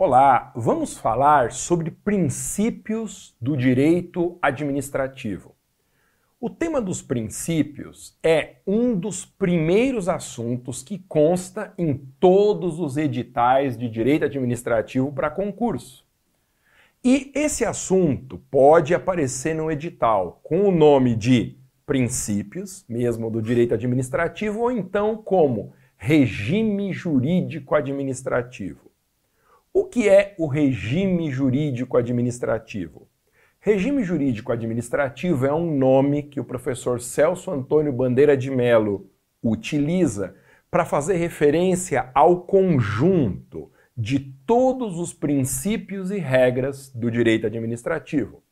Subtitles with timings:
[0.00, 5.56] Olá, vamos falar sobre princípios do direito administrativo.
[6.40, 13.76] O tema dos princípios é um dos primeiros assuntos que consta em todos os editais
[13.76, 16.06] de direito administrativo para concurso.
[17.02, 23.74] E esse assunto pode aparecer no edital com o nome de princípios, mesmo do direito
[23.74, 28.87] administrativo, ou então como regime jurídico administrativo.
[29.80, 33.06] O que é o regime jurídico administrativo?
[33.60, 39.08] Regime jurídico administrativo é um nome que o professor Celso Antônio Bandeira de Mello
[39.40, 40.34] utiliza
[40.68, 48.42] para fazer referência ao conjunto de todos os princípios e regras do direito administrativo.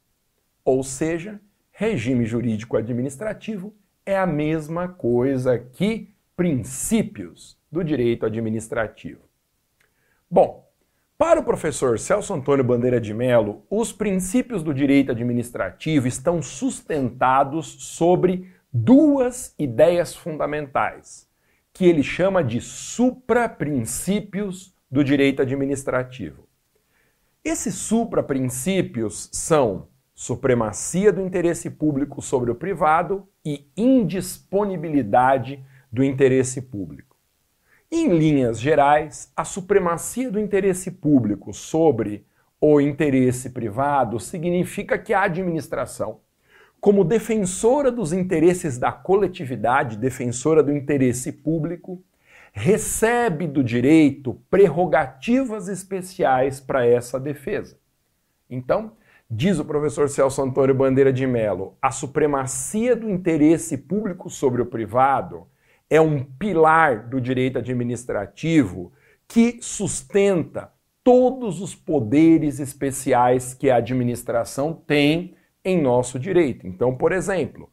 [0.64, 1.40] Ou seja,
[1.72, 3.74] regime jurídico administrativo
[4.06, 9.22] é a mesma coisa que princípios do direito administrativo.
[10.30, 10.65] Bom,
[11.18, 17.76] para o professor Celso Antônio Bandeira de Mello, os princípios do direito administrativo estão sustentados
[17.78, 21.26] sobre duas ideias fundamentais,
[21.72, 26.46] que ele chama de supraprincípios do direito administrativo.
[27.42, 37.15] Esses supraprincípios são supremacia do interesse público sobre o privado e indisponibilidade do interesse público.
[37.98, 42.26] Em linhas gerais, a supremacia do interesse público sobre
[42.60, 46.20] o interesse privado significa que a administração,
[46.78, 52.04] como defensora dos interesses da coletividade, defensora do interesse público,
[52.52, 57.78] recebe do direito prerrogativas especiais para essa defesa.
[58.50, 58.92] Então,
[59.28, 64.66] diz o professor Celso Antônio Bandeira de Mello, a supremacia do interesse público sobre o
[64.66, 65.46] privado
[65.88, 68.92] é um pilar do direito administrativo
[69.28, 75.34] que sustenta todos os poderes especiais que a administração tem
[75.64, 76.66] em nosso direito.
[76.66, 77.70] Então, por exemplo,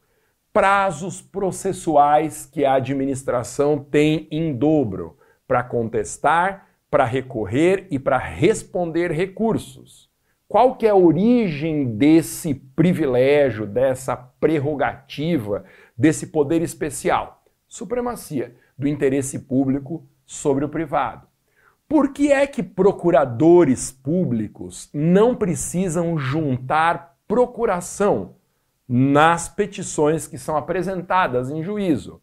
[0.52, 5.18] prazos processuais que a administração tem em dobro
[5.48, 10.08] para contestar, para recorrer e para responder recursos.
[10.46, 15.64] Qual que é a origem desse privilégio, dessa prerrogativa,
[15.98, 17.43] desse poder especial?
[17.74, 21.26] Supremacia do interesse público sobre o privado.
[21.88, 28.36] Por que é que procuradores públicos não precisam juntar procuração
[28.88, 32.22] nas petições que são apresentadas em juízo?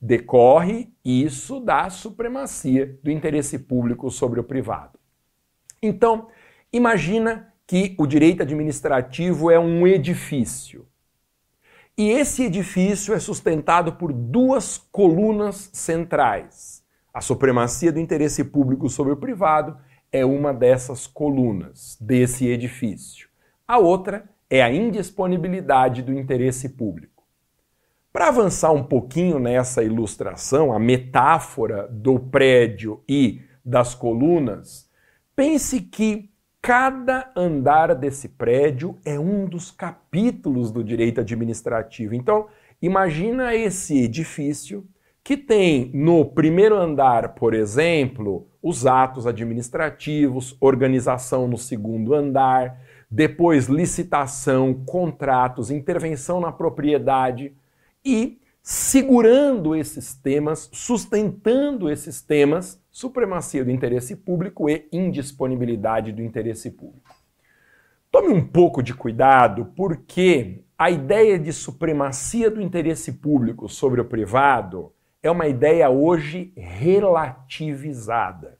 [0.00, 4.98] Decorre isso da supremacia do interesse público sobre o privado.
[5.80, 6.26] Então,
[6.72, 10.87] imagina que o direito administrativo é um edifício.
[11.98, 16.80] E esse edifício é sustentado por duas colunas centrais.
[17.12, 19.76] A supremacia do interesse público sobre o privado
[20.12, 23.28] é uma dessas colunas desse edifício.
[23.66, 27.24] A outra é a indisponibilidade do interesse público.
[28.12, 34.88] Para avançar um pouquinho nessa ilustração, a metáfora do prédio e das colunas,
[35.34, 36.27] pense que
[36.60, 42.14] Cada andar desse prédio é um dos capítulos do direito administrativo.
[42.14, 42.48] Então,
[42.82, 44.86] imagina esse edifício
[45.22, 52.80] que tem no primeiro andar, por exemplo, os atos administrativos, organização no segundo andar,
[53.10, 57.52] depois licitação, contratos, intervenção na propriedade
[58.04, 58.38] e
[58.70, 67.16] segurando esses temas, sustentando esses temas, supremacia do interesse público e indisponibilidade do interesse público.
[68.10, 74.04] Tome um pouco de cuidado, porque a ideia de supremacia do interesse público sobre o
[74.04, 74.92] privado
[75.22, 78.58] é uma ideia hoje relativizada.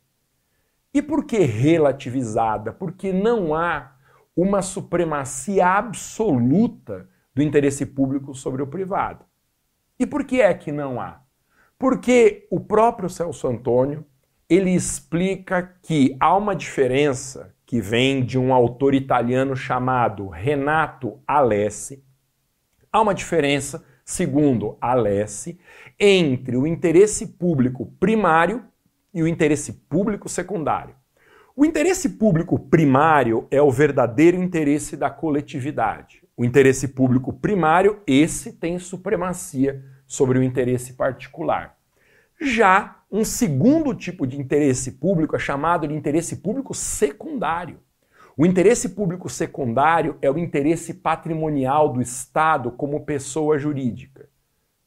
[0.95, 2.73] E por que relativizada?
[2.73, 3.93] Porque não há
[4.35, 9.28] uma supremacia absoluta do interesse público sobre o privado.
[9.99, 11.21] E por que é que não há?
[11.79, 14.07] Porque o próprio Celso Antônio,
[14.49, 22.03] ele explica que há uma diferença que vem de um autor italiano chamado Renato Alessi.
[22.91, 25.59] Há uma diferença, segundo Alessi,
[25.99, 28.65] entre o interesse público primário
[29.13, 30.95] e o interesse público secundário.
[31.55, 36.23] O interesse público primário é o verdadeiro interesse da coletividade.
[36.37, 41.77] O interesse público primário, esse tem supremacia sobre o interesse particular.
[42.41, 47.79] Já um segundo tipo de interesse público é chamado de interesse público secundário.
[48.37, 54.29] O interesse público secundário é o interesse patrimonial do Estado como pessoa jurídica.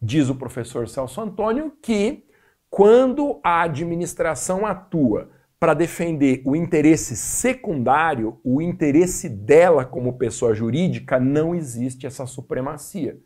[0.02, 2.26] Diz o professor Celso Antônio que,
[2.70, 5.30] quando a administração atua
[5.60, 13.20] para defender o interesse secundário, o interesse dela como pessoa jurídica, não existe essa supremacia.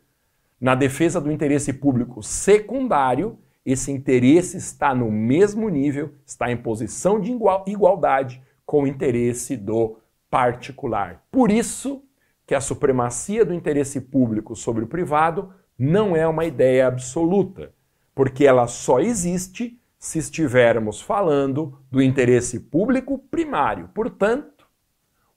[0.60, 7.20] Na defesa do interesse público secundário, esse interesse está no mesmo nível, está em posição
[7.20, 7.32] de
[7.66, 9.98] igualdade com o interesse do
[10.30, 11.24] particular.
[11.30, 12.02] Por isso
[12.46, 17.72] que a supremacia do interesse público sobre o privado não é uma ideia absoluta,
[18.14, 23.90] porque ela só existe se estivermos falando do interesse público primário.
[23.92, 24.66] Portanto,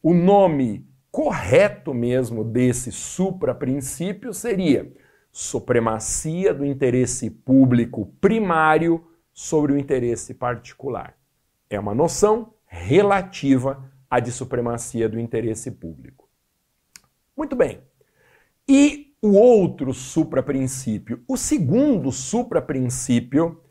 [0.02, 4.94] o nome correto mesmo desse supra-princípio seria
[5.32, 11.16] supremacia do interesse público primário sobre o interesse particular.
[11.70, 16.28] É uma noção relativa à de supremacia do interesse público.
[17.38, 17.80] Muito bem.
[18.68, 23.62] E o outro supra-princípio, o segundo supra-princípio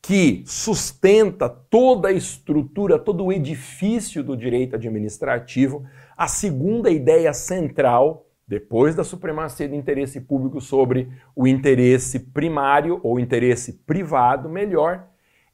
[0.00, 5.84] que sustenta toda a estrutura, todo o edifício do direito administrativo,
[6.16, 13.20] a segunda ideia central depois da supremacia do interesse público sobre o interesse primário ou
[13.20, 15.06] interesse privado, melhor,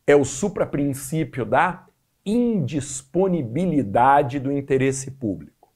[0.07, 1.87] é o supraprincípio da
[2.25, 5.73] indisponibilidade do interesse público.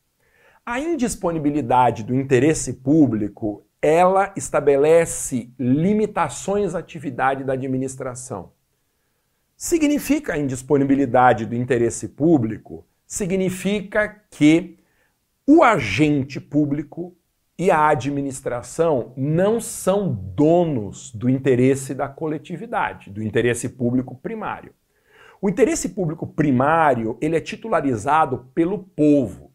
[0.65, 8.53] A indisponibilidade do interesse público, ela estabelece limitações à atividade da administração.
[9.57, 12.87] Significa a indisponibilidade do interesse público?
[13.05, 14.78] Significa que
[15.51, 17.17] o agente público
[17.59, 24.75] e a administração não são donos do interesse da coletividade, do interesse público primário.
[25.41, 29.51] O interesse público primário, ele é titularizado pelo povo.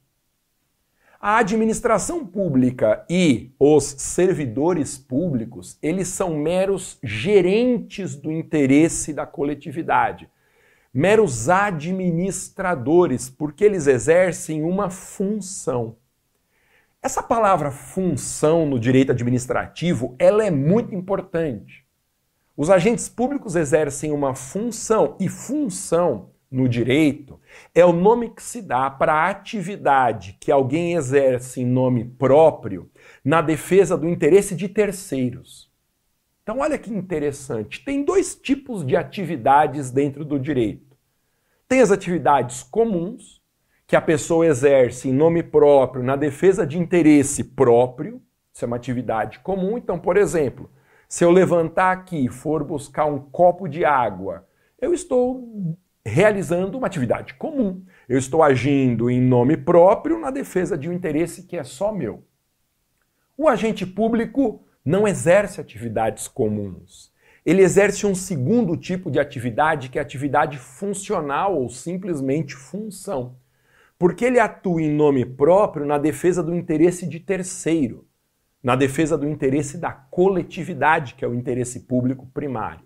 [1.22, 10.28] A administração pública e os servidores públicos, eles são meros gerentes do interesse da coletividade
[10.94, 15.98] meros administradores, porque eles exercem uma função.
[17.02, 21.84] Essa palavra função no direito administrativo, ela é muito importante.
[22.56, 27.40] Os agentes públicos exercem uma função e função no direito
[27.74, 32.92] é o nome que se dá para a atividade que alguém exerce em nome próprio
[33.26, 35.63] na defesa do interesse de terceiros.
[36.44, 37.84] Então, olha que interessante.
[37.84, 40.96] Tem dois tipos de atividades dentro do direito.
[41.68, 43.42] Tem as atividades comuns,
[43.88, 48.22] que a pessoa exerce em nome próprio, na defesa de interesse próprio.
[48.54, 49.78] Isso é uma atividade comum.
[49.78, 50.70] Então, por exemplo,
[51.08, 54.48] se eu levantar aqui e for buscar um copo de água,
[54.82, 57.84] eu estou realizando uma atividade comum.
[58.10, 62.26] Eu estou agindo em nome próprio na defesa de um interesse que é só meu.
[63.38, 67.12] O agente público não exerce atividades comuns.
[67.46, 73.38] Ele exerce um segundo tipo de atividade, que é atividade funcional ou simplesmente função.
[73.98, 78.08] Porque ele atua em nome próprio na defesa do interesse de terceiro,
[78.62, 82.86] na defesa do interesse da coletividade, que é o interesse público primário.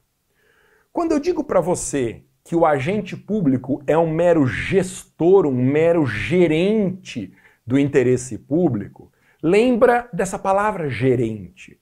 [0.91, 6.05] Quando eu digo para você que o agente público é um mero gestor, um mero
[6.05, 7.31] gerente
[7.65, 9.11] do interesse público,
[9.41, 11.79] lembra dessa palavra gerente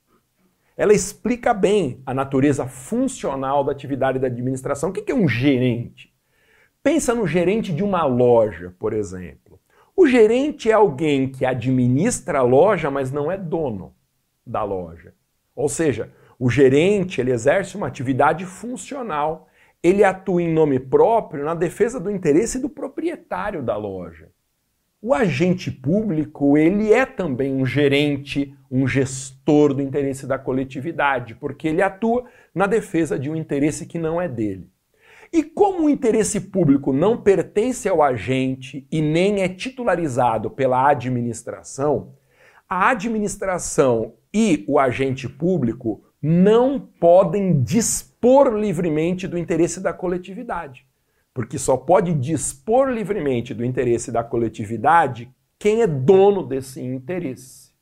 [0.78, 4.90] ela explica bem a natureza funcional da atividade da administração.
[4.90, 6.14] O que é um gerente?
[6.84, 9.60] Pensa no gerente de uma loja, por exemplo.
[9.96, 13.96] O gerente é alguém que administra a loja, mas não é dono
[14.46, 15.14] da loja.
[15.56, 19.48] Ou seja, o gerente ele exerce uma atividade funcional.
[19.82, 24.30] Ele atua em nome próprio na defesa do interesse do proprietário da loja.
[25.02, 31.68] O agente público, ele é também um gerente, um gestor do interesse da coletividade, porque
[31.68, 34.70] ele atua na defesa de um interesse que não é dele.
[35.32, 42.14] E como o interesse público não pertence ao agente e nem é titularizado pela administração,
[42.68, 50.86] a administração e o agente público não podem dispor livremente do interesse da coletividade
[51.36, 57.74] porque só pode dispor livremente do interesse da coletividade quem é dono desse interesse.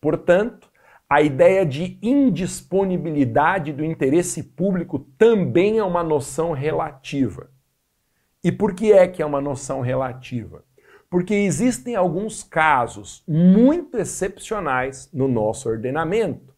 [0.00, 0.70] Portanto,
[1.06, 7.50] a ideia de indisponibilidade do interesse público também é uma noção relativa.
[8.42, 10.64] E por que é que é uma noção relativa?
[11.10, 16.54] Porque existem alguns casos muito excepcionais no nosso ordenamento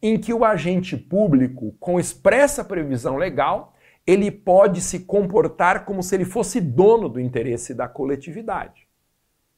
[0.00, 3.73] em que o agente público, com expressa previsão legal,
[4.06, 8.86] ele pode se comportar como se ele fosse dono do interesse da coletividade.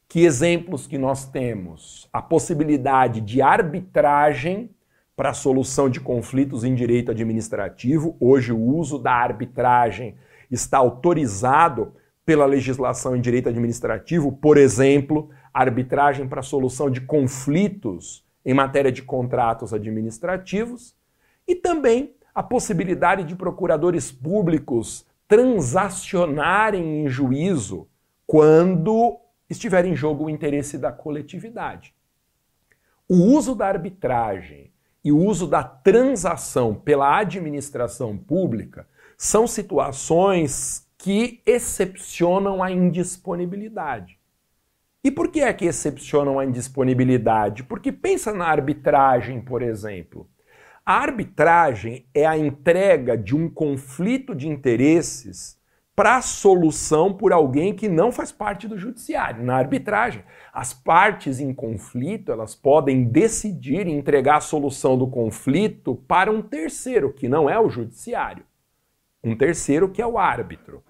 [0.08, 2.08] Que exemplos que nós temos?
[2.12, 4.70] A possibilidade de arbitragem
[5.16, 8.16] para a solução de conflitos em direito administrativo.
[8.20, 10.14] Hoje, o uso da arbitragem
[10.50, 18.52] está autorizado pela legislação em direito administrativo, por exemplo, arbitragem para solução de conflitos em
[18.52, 20.94] matéria de contratos administrativos,
[21.48, 27.88] e também a possibilidade de procuradores públicos transacionarem em juízo
[28.26, 31.94] quando estiver em jogo o interesse da coletividade.
[33.08, 34.70] O uso da arbitragem
[35.02, 44.18] e o uso da transação pela administração pública são situações que excepcionam a indisponibilidade.
[45.02, 47.62] E por que é que excepcionam a indisponibilidade?
[47.62, 50.28] Porque pensa na arbitragem, por exemplo.
[50.88, 55.60] A arbitragem é a entrega de um conflito de interesses
[55.96, 59.42] para solução por alguém que não faz parte do judiciário.
[59.42, 66.30] Na arbitragem, as partes em conflito, elas podem decidir entregar a solução do conflito para
[66.30, 68.44] um terceiro, que não é o judiciário.
[69.24, 70.84] Um terceiro que é o árbitro.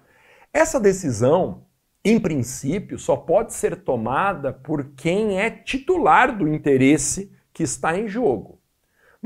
[0.53, 1.63] Essa decisão,
[2.05, 8.07] em princípio, só pode ser tomada por quem é titular do interesse que está em
[8.07, 8.56] jogo.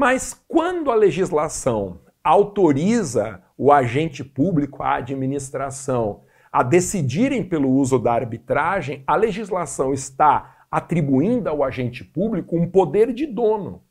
[0.02, 8.12] Mas quando a legislação autoriza o agente público, a administração, a decidirem pelo uso da
[8.12, 13.84] arbitragem, a legislação está atribuindo ao agente público um poder de dono,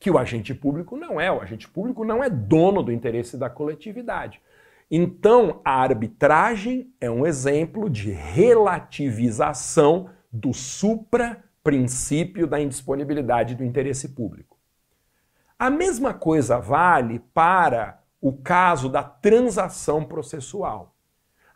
[0.00, 1.30] que o agente público não é.
[1.30, 4.42] O agente público não é dono do interesse da coletividade.
[4.90, 14.53] Então, a arbitragem é um exemplo de relativização do supra-princípio da indisponibilidade do interesse público.
[15.64, 20.94] A mesma coisa vale para o caso da transação processual.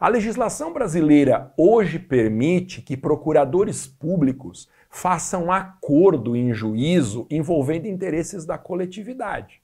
[0.01, 8.57] A legislação brasileira hoje permite que procuradores públicos façam acordo em juízo envolvendo interesses da
[8.57, 9.61] coletividade,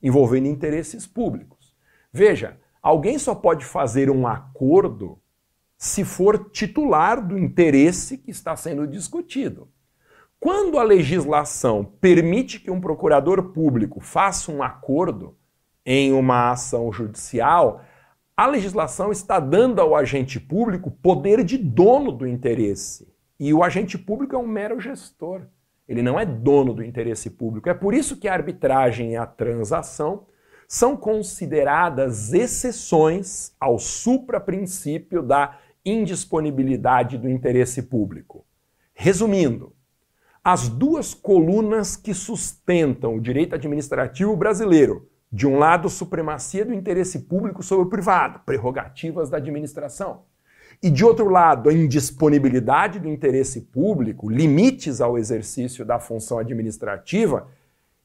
[0.00, 1.74] envolvendo interesses públicos.
[2.12, 5.18] Veja, alguém só pode fazer um acordo
[5.76, 9.68] se for titular do interesse que está sendo discutido.
[10.40, 15.36] Quando a legislação permite que um procurador público faça um acordo
[15.84, 17.84] em uma ação judicial,
[18.34, 23.12] a legislação está dando ao agente público poder de dono do interesse.
[23.38, 25.42] E o agente público é um mero gestor.
[25.86, 27.68] Ele não é dono do interesse público.
[27.68, 30.26] É por isso que a arbitragem e a transação
[30.66, 38.46] são consideradas exceções ao supra-princípio da indisponibilidade do interesse público.
[38.94, 39.74] Resumindo,
[40.42, 45.08] as duas colunas que sustentam o direito administrativo brasileiro.
[45.30, 50.22] De um lado, supremacia do interesse público sobre o privado, prerrogativas da administração.
[50.82, 57.48] E de outro lado, a indisponibilidade do interesse público, limites ao exercício da função administrativa.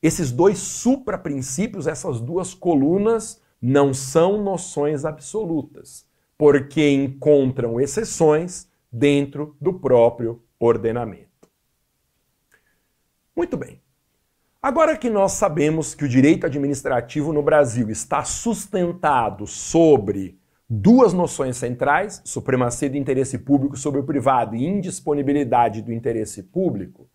[0.04, 6.06] Esses dois supra-princípios, essas duas colunas, não são noções absolutas,
[6.38, 11.35] porque encontram exceções dentro do próprio ordenamento.
[13.36, 13.82] Muito bem.
[14.62, 21.58] Agora que nós sabemos que o direito administrativo no Brasil está sustentado sobre duas noções
[21.58, 27.08] centrais, supremacia do interesse público sobre o privado e indisponibilidade do interesse público,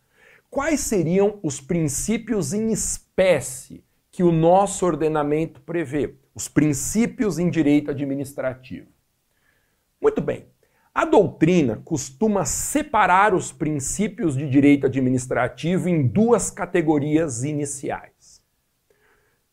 [0.49, 6.15] quais seriam os princípios em espécie que o nosso ordenamento prevê?
[6.33, 8.87] Os princípios em direito administrativo.
[10.00, 10.47] Muito bem.
[10.92, 18.42] A doutrina costuma separar os princípios de direito administrativo em duas categorias iniciais.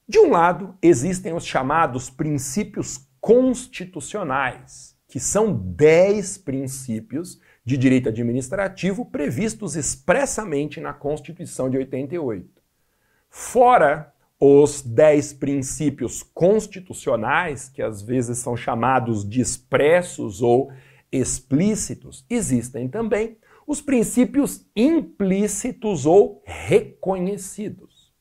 [0.07, 9.05] De um lado, existem os chamados princípios constitucionais, que são dez princípios de direito administrativo
[9.05, 12.49] previstos expressamente na Constituição de 88.
[13.29, 20.71] Fora os dez princípios constitucionais, que às vezes são chamados de expressos ou
[21.11, 28.13] explícitos, existem também os princípios implícitos ou reconhecidos.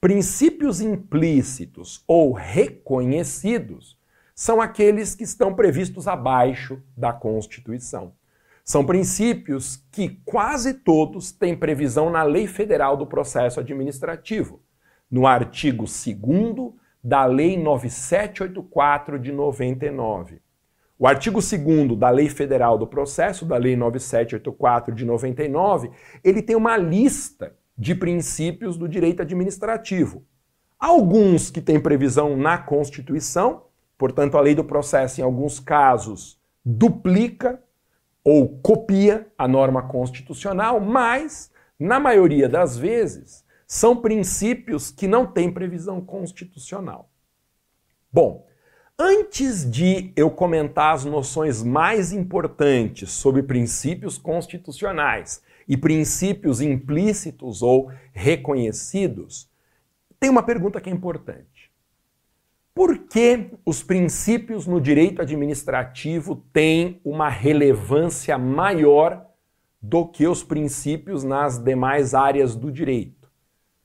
[0.00, 3.98] Princípios implícitos ou reconhecidos
[4.34, 8.12] são aqueles que estão previstos abaixo da Constituição.
[8.64, 14.62] São princípios que quase todos têm previsão na Lei Federal do Processo Administrativo,
[15.10, 16.72] no artigo 2
[17.02, 20.43] da Lei 9784 de 99
[20.98, 25.90] o artigo 2 da Lei Federal do Processo, da Lei 9784 de 99,
[26.22, 30.24] ele tem uma lista de princípios do direito administrativo.
[30.78, 33.64] Alguns que têm previsão na Constituição,
[33.98, 37.60] portanto, a lei do processo, em alguns casos, duplica
[38.22, 45.52] ou copia a norma constitucional, mas, na maioria das vezes, são princípios que não têm
[45.52, 47.10] previsão constitucional.
[48.12, 48.46] Bom,
[48.96, 57.90] Antes de eu comentar as noções mais importantes sobre princípios constitucionais e princípios implícitos ou
[58.12, 59.50] reconhecidos,
[60.20, 61.72] tem uma pergunta que é importante.
[62.72, 69.26] Por que os princípios no direito administrativo têm uma relevância maior
[69.82, 73.28] do que os princípios nas demais áreas do direito?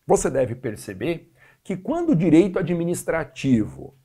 [0.06, 1.32] Você deve perceber
[1.64, 3.98] que quando o direito administrativo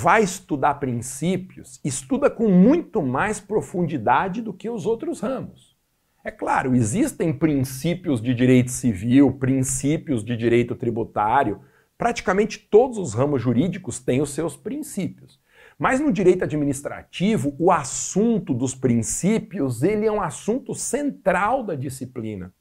[0.00, 5.76] vai estudar princípios, estuda com muito mais profundidade do que os outros ramos.
[6.22, 11.62] É claro, existem princípios de direito civil, princípios de direito tributário,
[11.96, 15.40] praticamente todos os ramos jurídicos têm os seus princípios.
[15.76, 22.54] Mas no direito administrativo, o assunto dos princípios, ele é um assunto central da disciplina.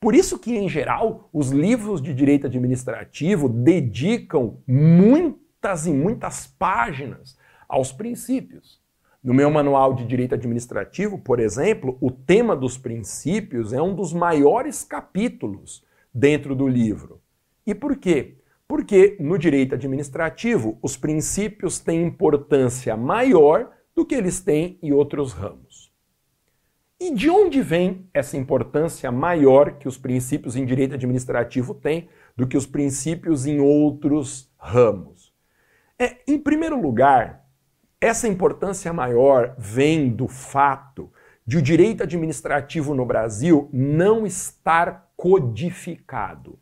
[0.00, 4.56] Por isso que, em geral, os livros de direito administrativo dedicam
[5.60, 7.36] muitas e muitas páginas
[7.68, 8.80] aos princípios.
[9.22, 14.14] No meu manual de direito administrativo, por exemplo, o tema dos princípios é um dos
[14.14, 17.20] maiores capítulos dentro do livro.
[17.66, 18.38] E por quê?
[18.66, 25.34] Porque no direito administrativo, os princípios têm importância maior do que eles têm em outros
[25.34, 25.92] ramos.
[26.98, 32.46] E de onde vem essa importância maior que os princípios em direito administrativo têm do
[32.46, 35.19] que os princípios em outros ramos?
[36.02, 37.44] É, em primeiro lugar,
[38.00, 41.12] essa importância maior vem do fato
[41.46, 46.58] de o direito administrativo no Brasil não estar codificado.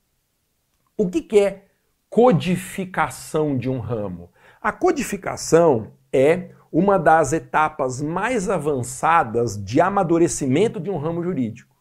[0.97, 1.66] O que é
[2.11, 4.33] codificação de um ramo?
[4.61, 11.76] A codificação é uma das etapas mais avançadas de amadurecimento de um ramo jurídico.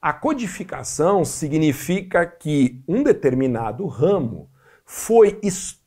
[0.00, 4.48] A codificação significa que um determinado ramo
[4.86, 5.38] foi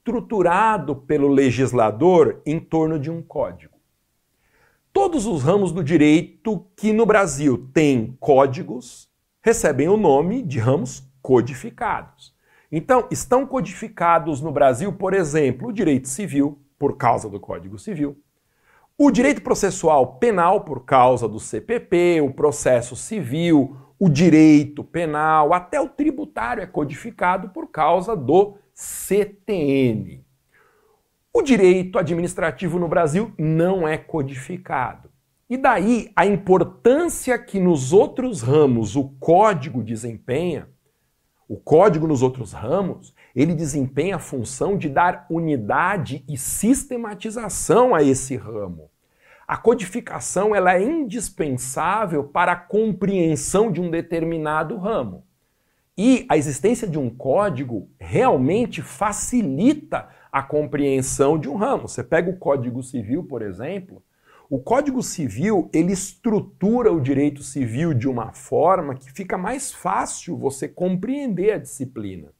[0.05, 3.73] estruturado pelo legislador em torno de um código.
[4.93, 9.09] Todos os ramos do direito que no Brasil têm códigos
[9.41, 12.35] recebem o nome de ramos codificados.
[12.71, 18.15] Então, estão codificados no Brasil, por exemplo, o direito civil, por causa do Código Civil,
[18.95, 25.81] o direito processual penal, por causa do CPP, o processo civil, o direito penal, até
[25.81, 30.25] o tributário é codificado por causa do CTN.
[31.33, 35.09] O direito administrativo no Brasil não é codificado.
[35.49, 40.67] E daí a importância que nos outros ramos o código desempenha,
[41.47, 48.03] o código nos outros ramos, ele desempenha a função de dar unidade e sistematização a
[48.03, 48.89] esse ramo.
[49.47, 55.24] A codificação ela é indispensável para a compreensão de um determinado ramo.
[55.97, 61.87] E a existência de um código realmente facilita a compreensão de um ramo.
[61.87, 64.03] Você pega o Código Civil, por exemplo,
[64.49, 70.37] o Código Civil, ele estrutura o direito civil de uma forma que fica mais fácil
[70.37, 72.31] você compreender a disciplina.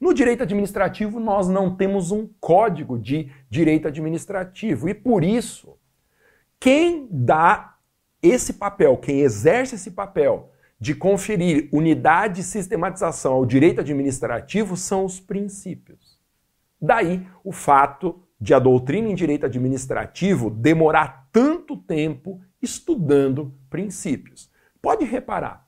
[0.00, 5.78] No direito administrativo, nós não temos um código de direito administrativo e por isso,
[6.58, 7.76] quem dá
[8.20, 15.04] esse papel, quem exerce esse papel de conferir unidade e sistematização ao direito administrativo são
[15.04, 16.18] os princípios.
[16.80, 24.50] Daí o fato de a doutrina em direito administrativo demorar tanto tempo estudando princípios.
[24.82, 25.64] Pode reparar,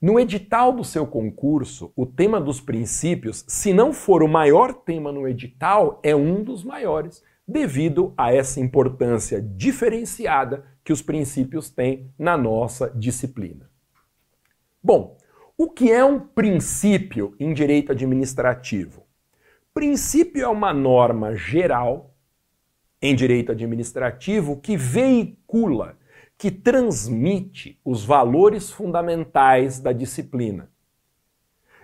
[0.00, 5.12] no edital do seu concurso, o tema dos princípios, se não for o maior tema
[5.12, 12.10] no edital, é um dos maiores, devido a essa importância diferenciada que os princípios têm
[12.18, 13.69] na nossa disciplina.
[14.82, 15.18] Bom,
[15.58, 19.02] o que é um princípio em direito administrativo?
[19.74, 22.14] Princípio é uma norma geral
[23.02, 25.98] em direito administrativo que veicula,
[26.38, 30.70] que transmite os valores fundamentais da disciplina.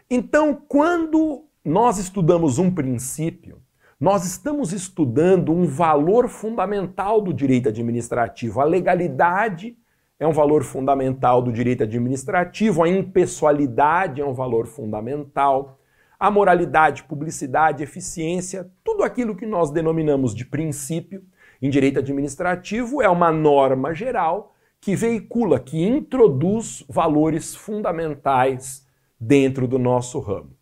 [0.08, 3.60] Então, quando nós estudamos um princípio,
[4.00, 9.76] nós estamos estudando um valor fundamental do direito administrativo, a legalidade
[10.18, 15.78] é um valor fundamental do direito administrativo, a impessoalidade é um valor fundamental,
[16.18, 21.22] a moralidade, publicidade, eficiência, tudo aquilo que nós denominamos de princípio
[21.60, 28.86] em direito administrativo é uma norma geral que veicula, que introduz valores fundamentais
[29.18, 30.56] dentro do nosso ramo.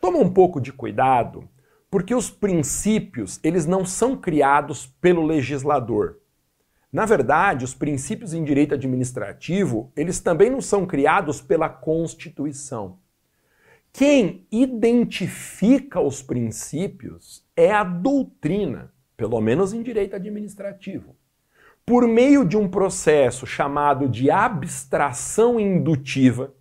[0.00, 1.48] Toma um pouco de cuidado,
[1.90, 6.18] porque os princípios, eles não são criados pelo legislador.
[6.94, 13.00] Na verdade, os princípios em direito administrativo, eles também não são criados pela Constituição.
[13.92, 18.92] Quem identifica os princípios é a doutrina.
[19.16, 21.16] pelo menos em direito administrativo,
[21.84, 26.54] por meio de um processo chamado de abstração indutiva.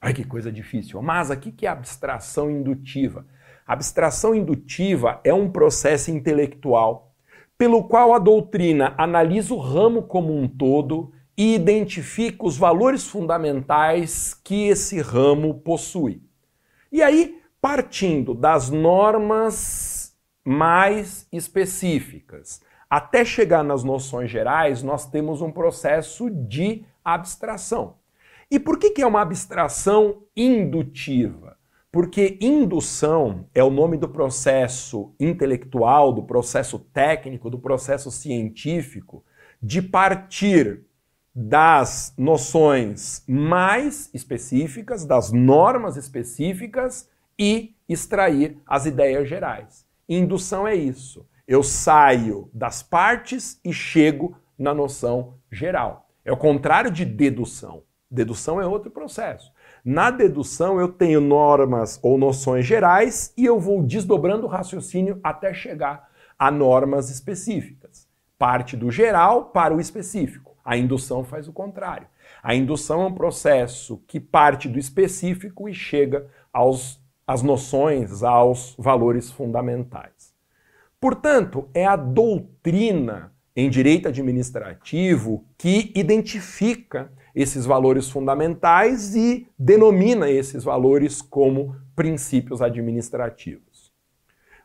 [0.00, 1.02] Ai, que coisa difícil.
[1.02, 3.26] Mas o que é abstração indutiva?
[3.66, 7.05] Abstração indutiva é um processo intelectual
[7.58, 14.34] pelo qual a doutrina analisa o ramo como um todo e identifica os valores fundamentais
[14.34, 16.22] que esse ramo possui.
[16.90, 25.50] E aí, partindo das normas mais específicas até chegar nas noções gerais, nós temos um
[25.50, 27.96] processo de abstração.
[28.50, 31.55] E por que, que é uma abstração indutiva?
[31.96, 39.24] Porque indução é o nome do processo intelectual, do processo técnico, do processo científico,
[39.62, 40.82] de partir
[41.34, 49.86] das noções mais específicas, das normas específicas e extrair as ideias gerais.
[50.06, 51.26] Indução é isso.
[51.48, 56.10] Eu saio das partes e chego na noção geral.
[56.26, 57.84] É o contrário de dedução.
[58.10, 59.50] Dedução é outro processo.
[59.88, 65.54] Na dedução, eu tenho normas ou noções gerais e eu vou desdobrando o raciocínio até
[65.54, 68.08] chegar a normas específicas.
[68.36, 70.56] Parte do geral para o específico.
[70.64, 72.08] A indução faz o contrário.
[72.42, 78.74] A indução é um processo que parte do específico e chega aos, às noções, aos
[78.76, 80.34] valores fundamentais.
[81.00, 90.64] Portanto, é a doutrina em direito administrativo que identifica esses valores fundamentais e denomina esses
[90.64, 93.92] valores como princípios administrativos.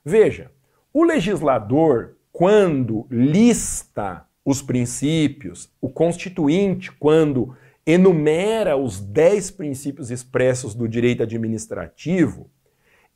[0.06, 0.50] Veja,
[0.94, 7.54] o legislador, quando lista os princípios, o constituinte, quando
[7.86, 12.50] enumera os dez princípios expressos do direito administrativo,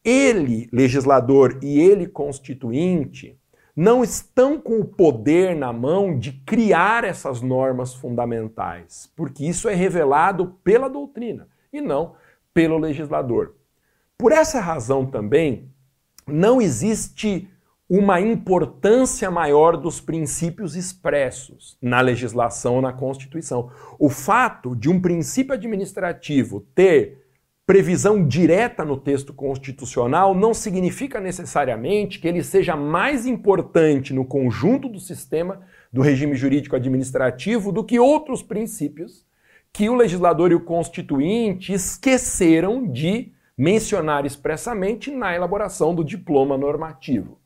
[0.03, 3.39] ele, legislador, e ele, constituinte,
[3.75, 9.75] não estão com o poder na mão de criar essas normas fundamentais, porque isso é
[9.75, 12.15] revelado pela doutrina e não
[12.53, 13.53] pelo legislador.
[14.17, 15.69] Por essa razão também,
[16.25, 17.49] não existe
[17.87, 23.69] uma importância maior dos princípios expressos na legislação ou na Constituição.
[23.99, 27.24] O fato de um princípio administrativo ter
[27.65, 34.87] previsão direta no texto constitucional não significa necessariamente que ele seja mais importante no conjunto
[34.87, 39.25] do sistema do regime jurídico administrativo do que outros princípios
[39.73, 47.39] que o legislador e o constituinte esqueceram de mencionar expressamente na elaboração do diploma normativo.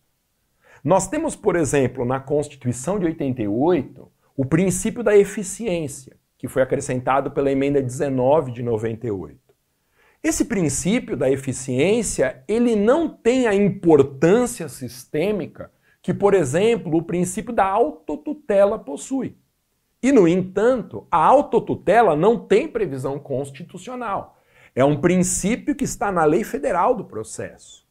[0.84, 7.32] Nós temos, por exemplo, na Constituição de 88, o princípio da eficiência, que foi acrescentado
[7.32, 9.49] pela emenda 19 de 98.
[10.22, 17.54] Esse princípio da eficiência, ele não tem a importância sistêmica que, por exemplo, o princípio
[17.54, 19.38] da autotutela possui.
[20.04, 24.38] E, no entanto, a autotutela não tem previsão constitucional.
[24.76, 27.88] É um princípio que está na lei federal do processo.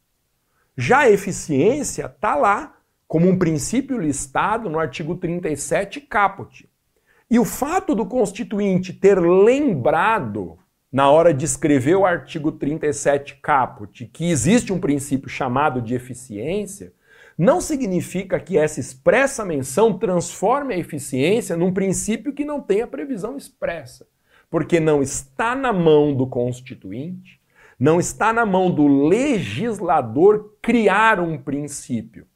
[0.77, 6.69] Já a eficiência está lá como um princípio listado no artigo 37 caput.
[7.29, 10.57] E o fato do constituinte ter lembrado
[10.91, 16.93] na hora de escrever o artigo 37 caput, que existe um princípio chamado de eficiência,
[17.37, 23.37] não significa que essa expressa menção transforme a eficiência num princípio que não tenha previsão
[23.37, 24.07] expressa,
[24.49, 27.39] porque não está na mão do constituinte,
[27.79, 32.27] não está na mão do legislador criar um princípio.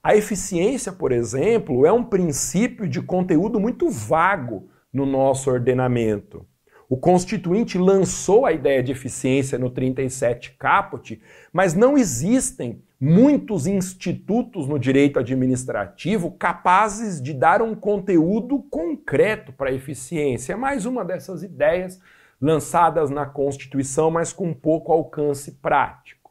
[0.00, 6.46] A eficiência, por exemplo, é um princípio de conteúdo muito vago no nosso ordenamento.
[6.92, 14.68] O Constituinte lançou a ideia de eficiência no 37 caput, mas não existem muitos institutos
[14.68, 20.52] no direito administrativo capazes de dar um conteúdo concreto para a eficiência.
[20.52, 21.98] É mais uma dessas ideias
[22.38, 26.30] lançadas na Constituição, mas com pouco alcance prático.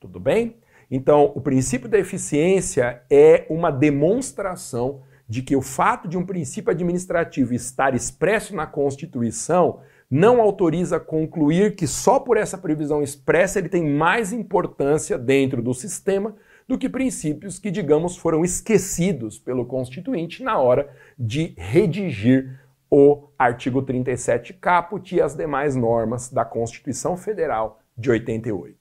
[0.00, 0.56] Tudo bem?
[0.90, 6.70] Então, o princípio da eficiência é uma demonstração de que o fato de um princípio
[6.70, 13.68] administrativo estar expresso na Constituição não autoriza concluir que só por essa previsão expressa ele
[13.68, 16.36] tem mais importância dentro do sistema
[16.68, 22.60] do que princípios que, digamos, foram esquecidos pelo Constituinte na hora de redigir
[22.90, 28.78] o artigo 37 caput e as demais normas da Constituição Federal de 88.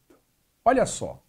[0.65, 1.22] Olha só,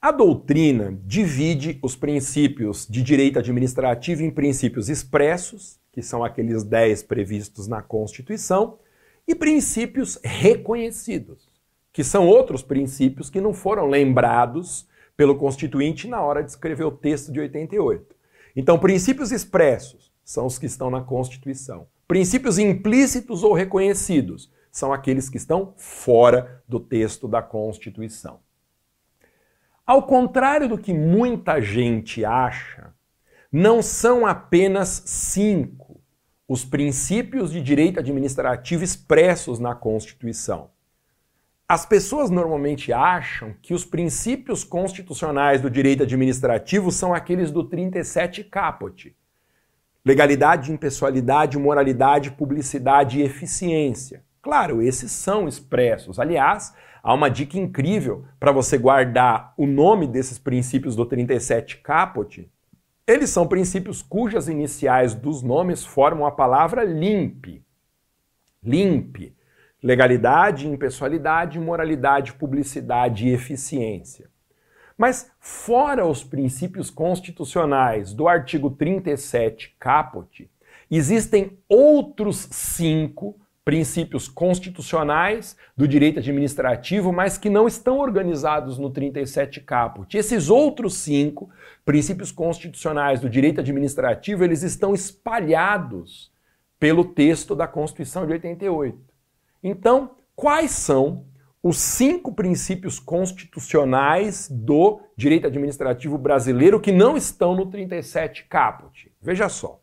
[0.00, 7.02] a doutrina divide os princípios de direito administrativo em princípios expressos, que são aqueles 10
[7.02, 8.78] previstos na Constituição,
[9.26, 11.48] e princípios reconhecidos,
[11.92, 16.92] que são outros princípios que não foram lembrados pelo Constituinte na hora de escrever o
[16.92, 18.14] texto de 88.
[18.54, 21.88] Então, princípios expressos são os que estão na Constituição.
[22.06, 28.38] Princípios implícitos ou reconhecidos são aqueles que estão fora do texto da Constituição.
[29.88, 32.92] Ao contrário do que muita gente acha,
[33.50, 36.02] não são apenas cinco
[36.46, 40.68] os princípios de direito administrativo expressos na Constituição.
[41.66, 48.44] As pessoas normalmente acham que os princípios constitucionais do direito administrativo são aqueles do 37
[48.44, 49.16] caput.
[50.04, 54.22] Legalidade, impessoalidade, moralidade, publicidade e eficiência.
[54.42, 56.20] Claro, esses são expressos.
[56.20, 62.50] Aliás, há uma dica incrível para você guardar o nome desses princípios do 37 caput.
[63.06, 67.64] Eles são princípios cujas iniciais dos nomes formam a palavra limpe.
[68.62, 69.38] Limpe
[69.82, 74.28] legalidade, impessoalidade, moralidade, publicidade e eficiência.
[74.96, 80.50] Mas, fora os princípios constitucionais do artigo 37 caput,
[80.90, 89.60] existem outros cinco princípios constitucionais do direito administrativo, mas que não estão organizados no 37
[89.60, 90.16] caput.
[90.16, 91.50] Esses outros cinco
[91.84, 96.32] princípios constitucionais do direito administrativo, eles estão espalhados
[96.80, 98.98] pelo texto da Constituição de 88.
[99.62, 101.26] Então, quais são
[101.62, 109.12] os cinco princípios constitucionais do direito administrativo brasileiro que não estão no 37 caput?
[109.20, 109.78] Veja só.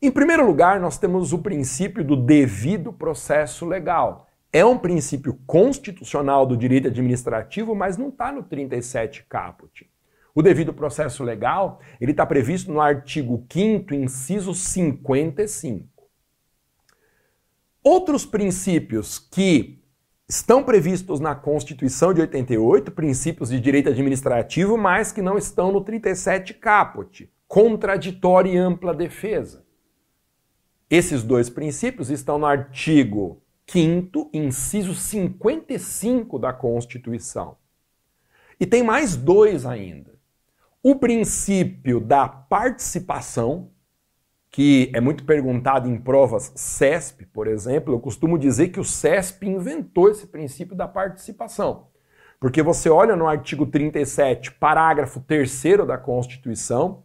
[0.00, 4.28] Em primeiro lugar, nós temos o princípio do devido processo legal.
[4.52, 9.90] É um princípio constitucional do direito administrativo, mas não está no 37 caput.
[10.32, 15.88] O devido processo legal, ele está previsto no artigo 5º, inciso 55.
[17.82, 19.82] Outros princípios que
[20.28, 25.80] estão previstos na Constituição de 88, princípios de direito administrativo, mas que não estão no
[25.80, 29.66] 37 caput, contraditória e ampla defesa.
[30.90, 37.56] Esses dois princípios estão no artigo 5 inciso 55 da Constituição.
[38.58, 40.18] E tem mais dois ainda.
[40.82, 43.70] O princípio da participação,
[44.50, 49.46] que é muito perguntado em provas CESP, por exemplo, eu costumo dizer que o CESP
[49.46, 51.88] inventou esse princípio da participação.
[52.40, 57.02] Porque você olha no artigo 37, parágrafo 3 da Constituição,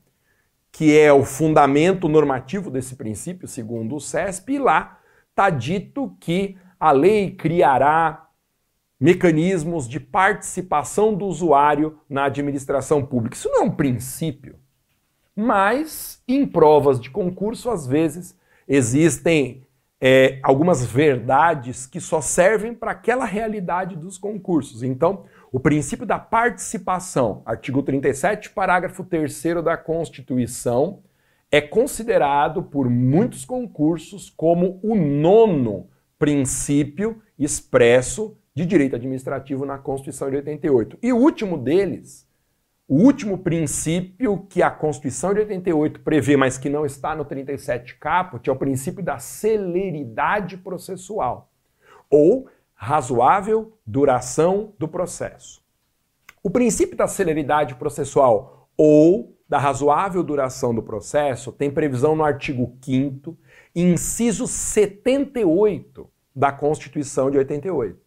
[0.74, 6.58] que é o fundamento normativo desse princípio, segundo o CESP, e lá está dito que
[6.80, 8.28] a lei criará
[9.00, 13.36] mecanismos de participação do usuário na administração pública.
[13.36, 14.56] Isso não é um princípio,
[15.36, 18.36] mas em provas de concurso, às vezes,
[18.68, 19.68] existem
[20.02, 24.82] é, algumas verdades que só servem para aquela realidade dos concursos.
[24.82, 31.04] Então, o princípio da participação, artigo 37, parágrafo 3 da Constituição,
[31.52, 35.88] é considerado por muitos concursos como o nono
[36.18, 40.98] princípio expresso de direito administrativo na Constituição de 88.
[41.04, 42.28] E o último deles
[42.88, 47.96] o último princípio que a Constituição de 88 prevê, mas que não está no 37
[47.96, 51.50] caput, é o princípio da celeridade processual,
[52.10, 52.48] ou
[52.84, 55.64] razoável duração do processo.
[56.44, 62.78] O princípio da celeridade processual ou da razoável duração do processo tem previsão no artigo
[62.82, 63.38] 5
[63.74, 67.98] inciso 78 da Constituição de 88.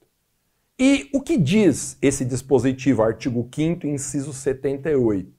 [0.78, 5.32] E o que diz esse dispositivo, artigo 5, inciso 78?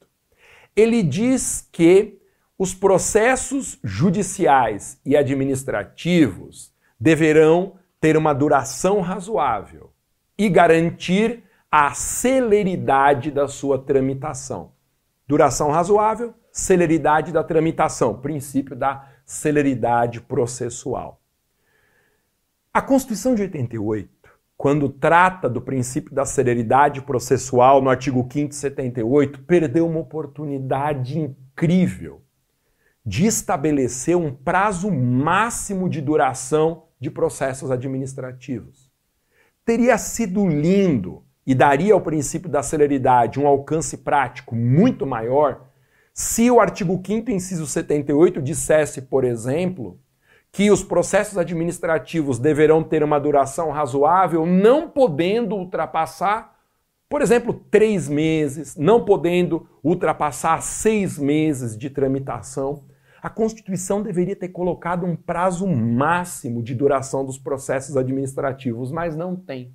[0.76, 2.20] Ele diz que
[2.58, 9.92] os processos judiciais e administrativos deverão ter uma duração razoável
[10.38, 14.72] e garantir a celeridade da sua tramitação.
[15.28, 21.22] Duração razoável, celeridade da tramitação, princípio da celeridade processual.
[22.74, 24.18] A Constituição de 88
[24.58, 32.24] quando trata do princípio da celeridade processual no artigo 5 78, perdeu uma oportunidade incrível
[33.06, 38.92] de estabelecer um prazo máximo de duração de processos administrativos.
[39.66, 45.68] Teria sido lindo e daria ao princípio da celeridade um alcance prático muito maior
[46.14, 50.00] se o artigo 5 inciso 78 dissesse, por exemplo,
[50.52, 56.56] que os processos administrativos deverão ter uma duração razoável, não podendo ultrapassar,
[57.08, 62.84] por exemplo, três meses, não podendo ultrapassar seis meses de tramitação.
[63.22, 69.36] A Constituição deveria ter colocado um prazo máximo de duração dos processos administrativos, mas não
[69.36, 69.74] tem.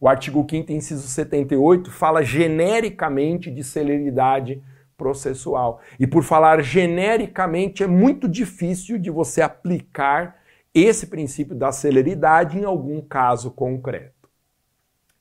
[0.00, 4.62] O artigo 5 inciso 78 fala genericamente de celeridade
[4.96, 5.80] processual.
[5.98, 10.36] E por falar genericamente, é muito difícil de você aplicar
[10.74, 14.28] esse princípio da celeridade em algum caso concreto.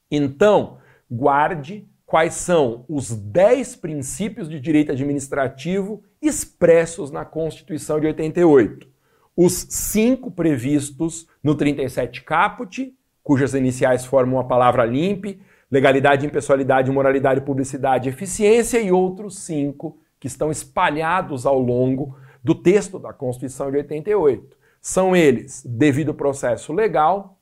[0.10, 8.88] Então, guarde quais são os 10 princípios de direito administrativo expressos na Constituição de 88.
[9.36, 17.42] Os cinco previstos no 37 caput, cujas iniciais formam a palavra limpe, legalidade, impessoalidade, moralidade,
[17.42, 23.78] publicidade, eficiência e outros cinco que estão espalhados ao longo do texto da Constituição de
[23.78, 24.56] 88.
[24.80, 27.40] São eles devido processo legal,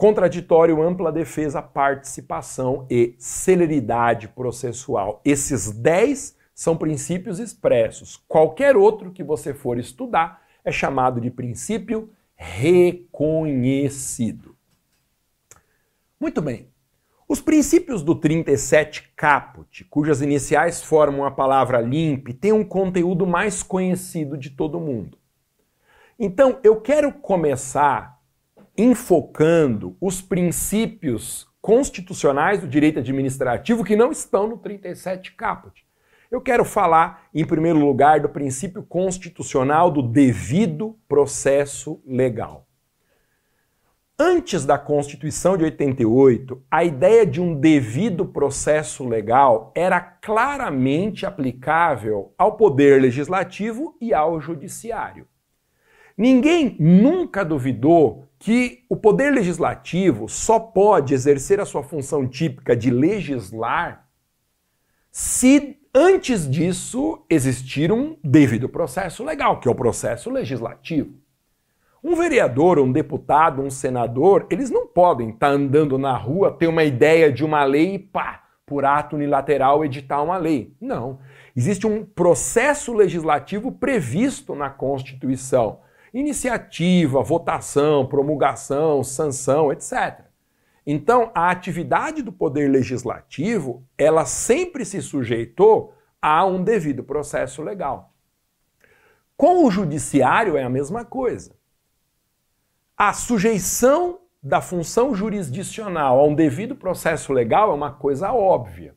[0.00, 5.20] contraditório, ampla defesa, participação e celeridade processual.
[5.26, 8.16] Esses 10 são princípios expressos.
[8.26, 12.96] Qualquer outro que você for estudar é chamado de princípio reconhecido.
[16.18, 16.70] Muito bem.
[17.28, 23.62] Os princípios do 37 caput, cujas iniciais formam a palavra limpe, têm um conteúdo mais
[23.62, 25.18] conhecido de todo mundo.
[26.18, 28.18] Então, eu quero começar
[28.80, 35.84] enfocando os princípios constitucionais do direito administrativo que não estão no 37 caput.
[36.30, 42.66] Eu quero falar, em primeiro lugar, do princípio constitucional do devido processo legal.
[44.18, 52.32] Antes da Constituição de 88, a ideia de um devido processo legal era claramente aplicável
[52.38, 55.26] ao poder legislativo e ao judiciário.
[56.20, 62.90] Ninguém nunca duvidou que o poder legislativo só pode exercer a sua função típica de
[62.90, 64.06] legislar
[65.10, 71.14] se antes disso existir um devido processo legal, que é o processo legislativo.
[72.04, 76.66] Um vereador, um deputado, um senador, eles não podem estar tá andando na rua, ter
[76.66, 80.76] uma ideia de uma lei e pá, por ato unilateral editar uma lei.
[80.78, 81.18] Não.
[81.56, 85.80] Existe um processo legislativo previsto na Constituição.
[86.12, 90.24] Iniciativa, votação, promulgação, sanção, etc.
[90.86, 98.12] Então, a atividade do poder legislativo, ela sempre se sujeitou a um devido processo legal.
[99.36, 101.54] Com o judiciário é a mesma coisa.
[102.96, 108.94] A sujeição da função jurisdicional a um devido processo legal é uma coisa óbvia.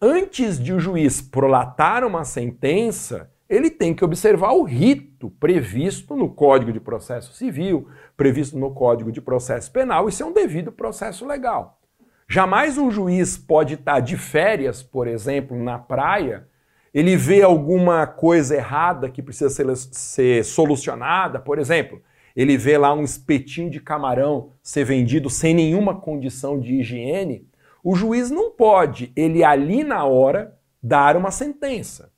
[0.00, 6.30] Antes de o juiz prolatar uma sentença, ele tem que observar o rito previsto no
[6.30, 10.08] Código de Processo Civil, previsto no Código de Processo Penal.
[10.08, 11.80] Isso é um devido processo legal.
[12.28, 16.48] Jamais um juiz pode estar de férias, por exemplo, na praia,
[16.92, 22.00] ele vê alguma coisa errada que precisa ser, ser solucionada, por exemplo,
[22.34, 27.46] ele vê lá um espetinho de camarão ser vendido sem nenhuma condição de higiene,
[27.82, 32.13] o juiz não pode, ele ali na hora, dar uma sentença.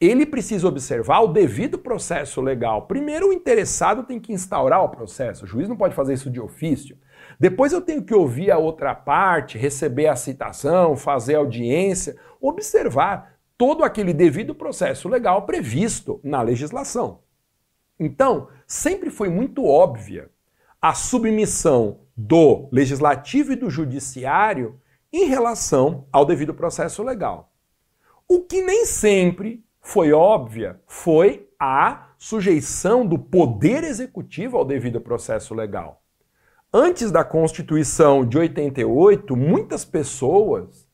[0.00, 2.86] Ele precisa observar o devido processo legal.
[2.86, 5.44] Primeiro, o interessado tem que instaurar o processo.
[5.44, 6.96] O juiz não pode fazer isso de ofício.
[7.38, 13.84] Depois, eu tenho que ouvir a outra parte, receber a citação, fazer audiência, observar todo
[13.84, 17.20] aquele devido processo legal previsto na legislação.
[17.98, 20.30] Então, sempre foi muito óbvia
[20.80, 24.80] a submissão do legislativo e do judiciário
[25.12, 27.52] em relação ao devido processo legal.
[28.26, 35.54] O que nem sempre foi óbvia foi a sujeição do poder executivo ao devido processo
[35.54, 36.02] legal.
[36.72, 40.86] Antes da Constituição de 88, muitas pessoas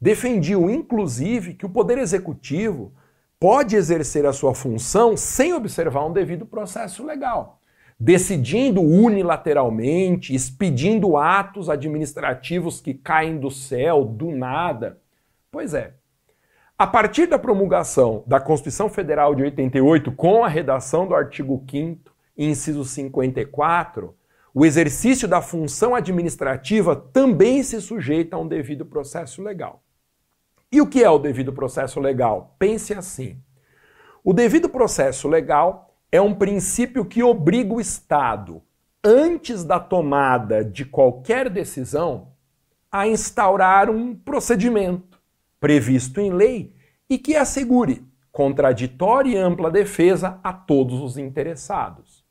[0.00, 2.92] defendiam, inclusive, que o poder executivo
[3.40, 7.58] pode exercer a sua função sem observar um devido processo legal,
[7.98, 15.00] decidindo unilateralmente, expedindo atos administrativos que caem do céu, do nada.
[15.50, 15.94] Pois é.
[16.76, 22.10] A partir da promulgação da Constituição Federal de 88, com a redação do artigo 5,
[22.36, 24.12] inciso 54,
[24.52, 29.84] o exercício da função administrativa também se sujeita a um devido processo legal.
[30.70, 32.56] E o que é o devido processo legal?
[32.58, 33.38] Pense assim:
[34.24, 38.60] o devido processo legal é um princípio que obriga o Estado,
[39.02, 42.32] antes da tomada de qualquer decisão,
[42.90, 45.14] a instaurar um procedimento
[45.64, 46.73] previsto em lei
[47.08, 52.24] e que assegure contraditória e ampla defesa a todos os interessados.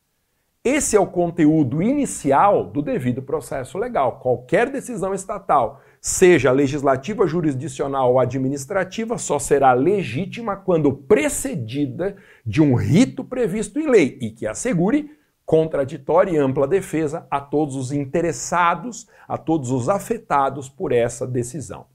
[0.64, 4.20] Esse é o conteúdo inicial do devido processo legal.
[4.20, 12.16] Qualquer decisão estatal, seja legislativa, jurisdicional ou administrativa, só será legítima quando precedida
[12.46, 15.12] de um rito previsto em lei e que assegure
[15.46, 21.93] contraditória e ampla defesa a todos os interessados, a todos os afetados por essa decisão.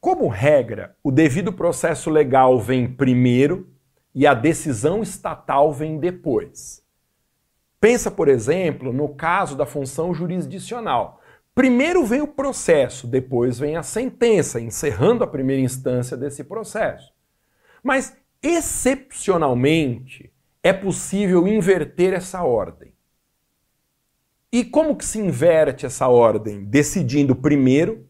[0.00, 3.68] Como regra, o devido processo legal vem primeiro
[4.14, 6.82] e a decisão estatal vem depois.
[7.78, 11.20] Pensa, por exemplo, no caso da função jurisdicional.
[11.54, 17.12] Primeiro vem o processo, depois vem a sentença, encerrando a primeira instância desse processo.
[17.82, 20.32] Mas, excepcionalmente,
[20.62, 22.94] é possível inverter essa ordem.
[24.52, 26.64] E como que se inverte essa ordem?
[26.64, 28.08] Decidindo primeiro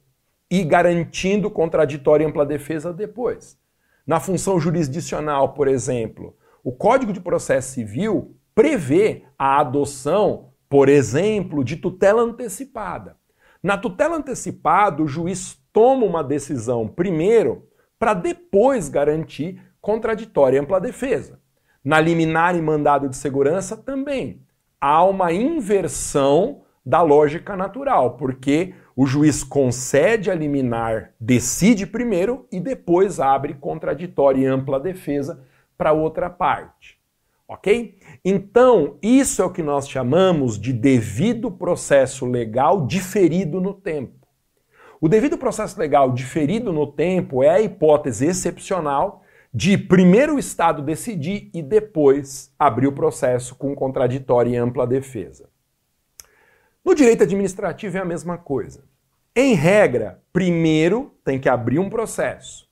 [0.51, 3.59] e garantindo contraditória e ampla defesa depois.
[4.07, 11.63] Na função jurisdicional, por exemplo, o Código de Processo Civil prevê a adoção, por exemplo,
[11.63, 13.17] de tutela antecipada.
[13.63, 20.81] Na tutela antecipada, o juiz toma uma decisão primeiro para depois garantir contraditória e ampla
[20.81, 21.39] defesa.
[21.85, 24.43] Na liminar e mandado de segurança também
[24.81, 32.61] há uma inversão da lógica natural, porque o juiz concede a liminar, decide primeiro e
[32.61, 35.43] depois abre contraditória e ampla defesa
[35.75, 37.01] para outra parte.
[37.49, 37.99] Ok?
[38.23, 44.29] Então, isso é o que nós chamamos de devido processo legal diferido no tempo.
[45.01, 50.83] O devido processo legal diferido no tempo é a hipótese excepcional de primeiro o Estado
[50.83, 55.49] decidir e depois abrir o processo com contraditória e ampla defesa.
[56.85, 58.90] No direito administrativo é a mesma coisa.
[59.35, 62.69] Em regra, primeiro tem que abrir um processo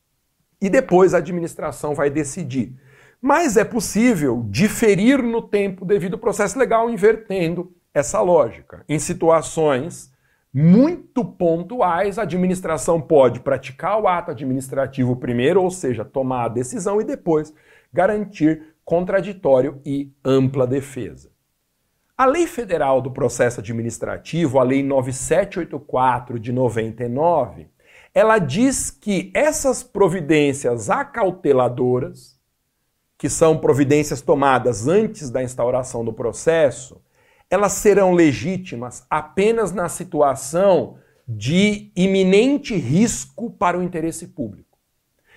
[0.61, 2.75] e depois a administração vai decidir.
[3.21, 8.85] Mas é possível diferir no tempo devido ao processo legal invertendo essa lógica.
[8.89, 10.13] Em situações
[10.53, 17.01] muito pontuais, a administração pode praticar o ato administrativo primeiro, ou seja, tomar a decisão
[17.01, 17.53] e depois
[17.93, 21.31] garantir contraditório e ampla defesa.
[22.19, 27.69] A Lei Federal do Processo Administrativo, a Lei 9784 de 99,
[28.13, 32.37] ela diz que essas providências acauteladoras,
[33.17, 37.01] que são providências tomadas antes da instauração do processo,
[37.49, 44.77] elas serão legítimas apenas na situação de iminente risco para o interesse público.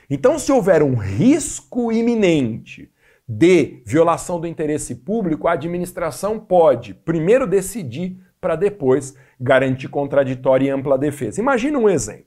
[0.09, 2.90] Então, se houver um risco iminente
[3.33, 10.69] de violação do interesse público, a administração pode primeiro decidir para depois garantir contraditória e
[10.69, 11.39] ampla defesa.
[11.39, 12.25] Imagina um exemplo.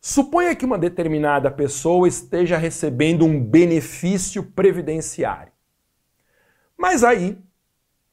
[0.00, 5.52] Suponha que uma determinada pessoa esteja recebendo um benefício previdenciário.
[6.76, 7.38] Mas aí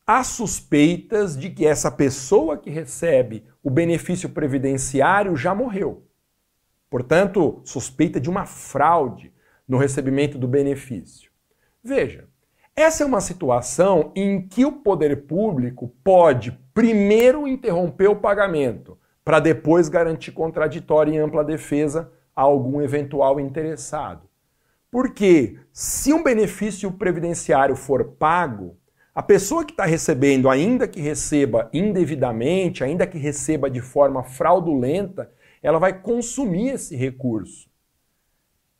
[0.05, 6.03] há suspeitas de que essa pessoa que recebe o benefício previdenciário já morreu.
[6.87, 9.33] Portanto, suspeita de uma fraude
[9.67, 11.28] no recebimento do benefício.
[11.83, 12.27] Veja,
[12.75, 19.39] essa é uma situação em que o poder público pode primeiro interromper o pagamento para
[19.39, 24.27] depois garantir contraditória e ampla defesa a algum eventual interessado.
[24.91, 28.75] Porque se um benefício previdenciário for pago,
[29.13, 35.29] a pessoa que está recebendo, ainda que receba indevidamente, ainda que receba de forma fraudulenta,
[35.61, 37.68] ela vai consumir esse recurso.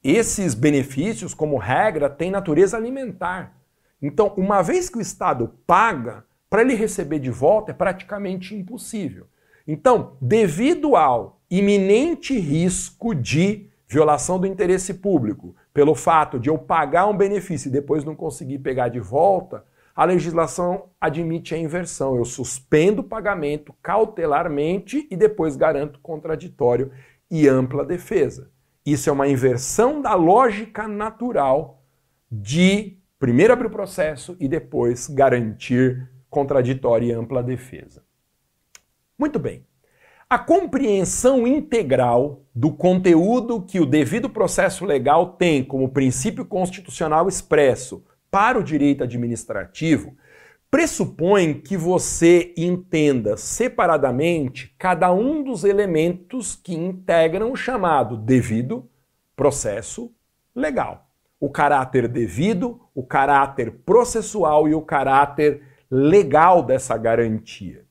[0.04, 3.58] Esses benefícios, como regra, têm natureza alimentar.
[4.02, 9.28] Então, uma vez que o Estado paga, para ele receber de volta é praticamente impossível.
[9.68, 17.08] Então, devido ao iminente risco de violação do interesse público, pelo fato de eu pagar
[17.08, 22.16] um benefício e depois não conseguir pegar de volta, a legislação admite a inversão.
[22.16, 26.92] Eu suspendo o pagamento cautelarmente e depois garanto contraditório
[27.30, 28.50] e ampla defesa.
[28.92, 31.84] Isso é uma inversão da lógica natural
[32.32, 38.04] de primeiro abrir o processo e depois garantir contraditória e ampla defesa.
[39.18, 39.64] Muito bem.
[40.28, 48.04] A compreensão integral do conteúdo que o devido processo legal tem como princípio constitucional expresso
[48.32, 50.16] para o direito administrativo
[50.70, 58.88] pressupõe que você entenda separadamente cada um dos elementos que integram o chamado devido
[59.36, 60.12] processo
[60.56, 61.08] legal.
[61.40, 67.86] O caráter devido, o caráter processual e o caráter legal dessa garantia.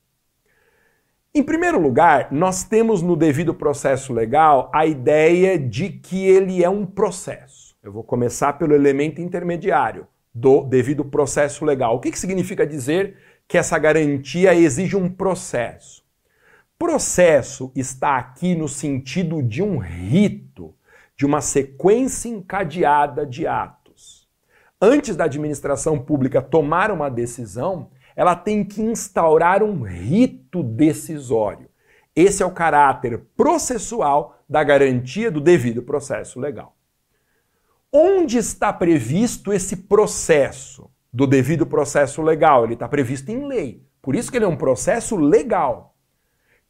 [1.33, 6.69] Em primeiro lugar, nós temos no devido processo legal a ideia de que ele é
[6.69, 7.75] um processo.
[7.83, 10.07] Eu vou começar pelo elemento intermediário,
[10.39, 11.97] do devido processo legal.
[11.97, 13.17] O que, que significa dizer
[13.47, 16.01] que essa garantia exige um processo?
[16.77, 20.73] Processo está aqui no sentido de um rito,
[21.17, 24.29] de uma sequência encadeada de atos.
[24.81, 31.67] antes da administração pública tomar uma decisão, ela tem que instaurar um rito decisório.
[32.15, 36.78] Esse é o caráter processual da garantia do devido processo legal.
[37.91, 42.63] Onde está previsto esse processo do devido processo legal?
[42.63, 43.83] Ele está previsto em lei.
[44.01, 45.95] Por isso que ele é um processo legal.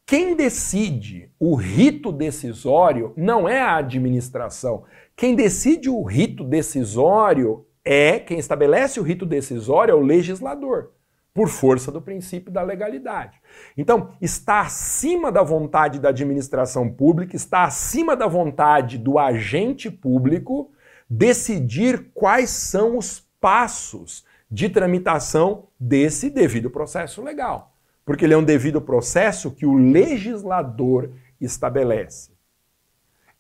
[0.05, 4.86] Quem decide o rito decisório não é a administração.
[5.15, 10.91] Quem decide o rito decisório é quem estabelece o rito decisório é o legislador,
[11.34, 13.39] por força do princípio da legalidade.
[13.78, 20.72] Então, está acima da vontade da administração pública, está acima da vontade do agente público
[21.10, 27.76] decidir quais são os passos de tramitação desse devido processo legal.
[28.05, 32.32] Porque ele é um devido processo que o legislador estabelece.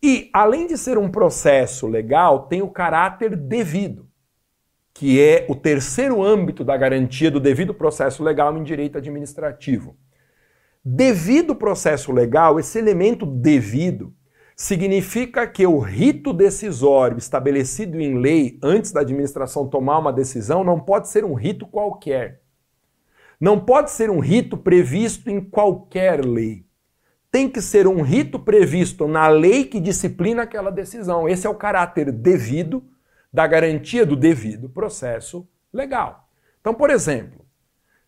[0.01, 4.09] E, além de ser um processo legal, tem o caráter devido
[4.99, 9.95] que é o terceiro âmbito da garantia do devido processo legal em direito administrativo.
[10.83, 14.13] Devido processo legal, esse elemento devido
[14.59, 20.77] significa que o rito decisório estabelecido em lei antes da administração tomar uma decisão não
[20.77, 22.41] pode ser um rito qualquer.
[23.39, 26.65] Não pode ser um rito previsto em qualquer lei.
[27.31, 31.29] Tem que ser um rito previsto na lei que disciplina aquela decisão.
[31.29, 32.83] Esse é o caráter devido
[33.31, 36.27] da garantia do devido processo legal.
[36.59, 37.45] Então, por exemplo,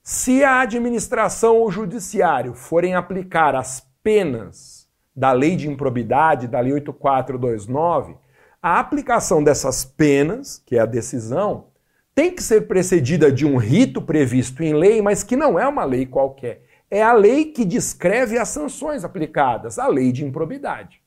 [0.04, 4.80] se a administração ou o judiciário forem aplicar as penas
[5.16, 8.16] da lei de improbidade, da lei 8429,
[8.62, 11.66] a aplicação dessas penas, que é a decisão,
[12.14, 15.84] tem que ser precedida de um rito previsto em lei, mas que não é uma
[15.84, 16.64] lei qualquer.
[16.89, 21.01] É a lei que descreve as sanções aplicadas, a lei de improbidade.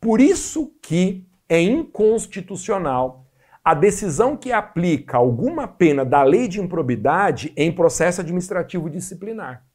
[0.00, 3.26] Por isso que é inconstitucional
[3.66, 9.65] a decisão que aplica alguma pena da lei de improbidade em processo administrativo disciplinar.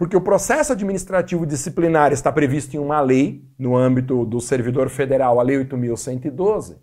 [0.00, 5.38] Porque o processo administrativo disciplinar está previsto em uma lei, no âmbito do servidor federal,
[5.38, 6.78] a Lei 8.112,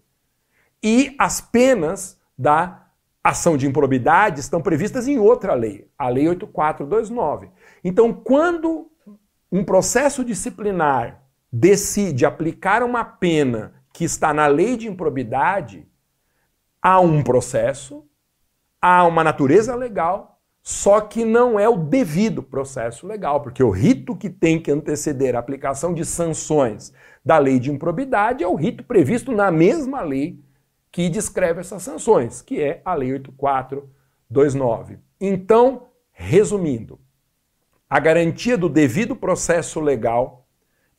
[0.84, 2.86] e as penas da
[3.24, 7.50] ação de improbidade estão previstas em outra lei, a Lei 8429.
[7.84, 8.88] Então, quando
[9.52, 15.88] um processo disciplinar decide aplicar uma pena que está na lei de improbidade,
[16.80, 18.06] há um processo,
[18.80, 20.37] há uma natureza legal,
[20.70, 25.34] só que não é o devido processo legal, porque o rito que tem que anteceder
[25.34, 26.92] a aplicação de sanções
[27.24, 30.38] da lei de improbidade é o rito previsto na mesma lei
[30.92, 35.00] que descreve essas sanções, que é a Lei 8429.
[35.22, 37.00] Então, resumindo,
[37.90, 40.46] a garantia do devido processo legal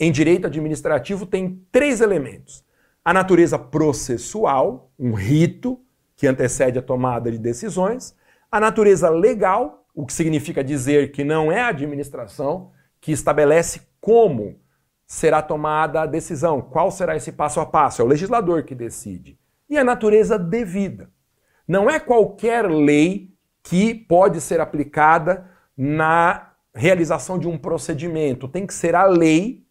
[0.00, 2.64] em direito administrativo tem três elementos:
[3.04, 5.78] a natureza processual, um rito
[6.16, 8.16] que antecede a tomada de decisões,
[8.50, 14.60] a natureza legal, o que significa dizer que não é a administração que estabelece como
[15.06, 19.38] será tomada a decisão, qual será esse passo a passo, é o legislador que decide.
[19.68, 21.10] E a natureza devida.
[21.66, 23.30] Não é qualquer lei
[23.62, 29.66] que pode ser aplicada na realização de um procedimento, tem que ser a lei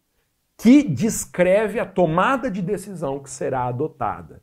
[0.56, 4.42] que descreve a tomada de decisão que será adotada.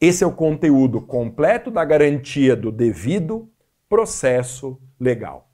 [0.00, 3.50] Esse é o conteúdo completo da garantia do devido
[3.88, 5.50] processo legal.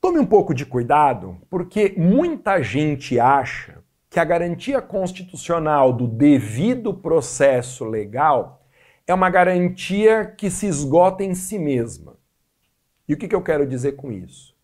[0.00, 6.94] Tome um pouco de cuidado, porque muita gente acha que a garantia constitucional do devido
[6.94, 8.64] processo legal
[9.06, 12.16] é uma garantia que se esgota em si mesma.
[13.08, 14.54] E o que, eu quero dizer com isso?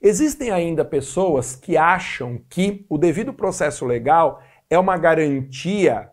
[0.00, 4.40] Existem ainda pessoas que acham que o devido processo legal
[4.70, 6.10] é uma garantia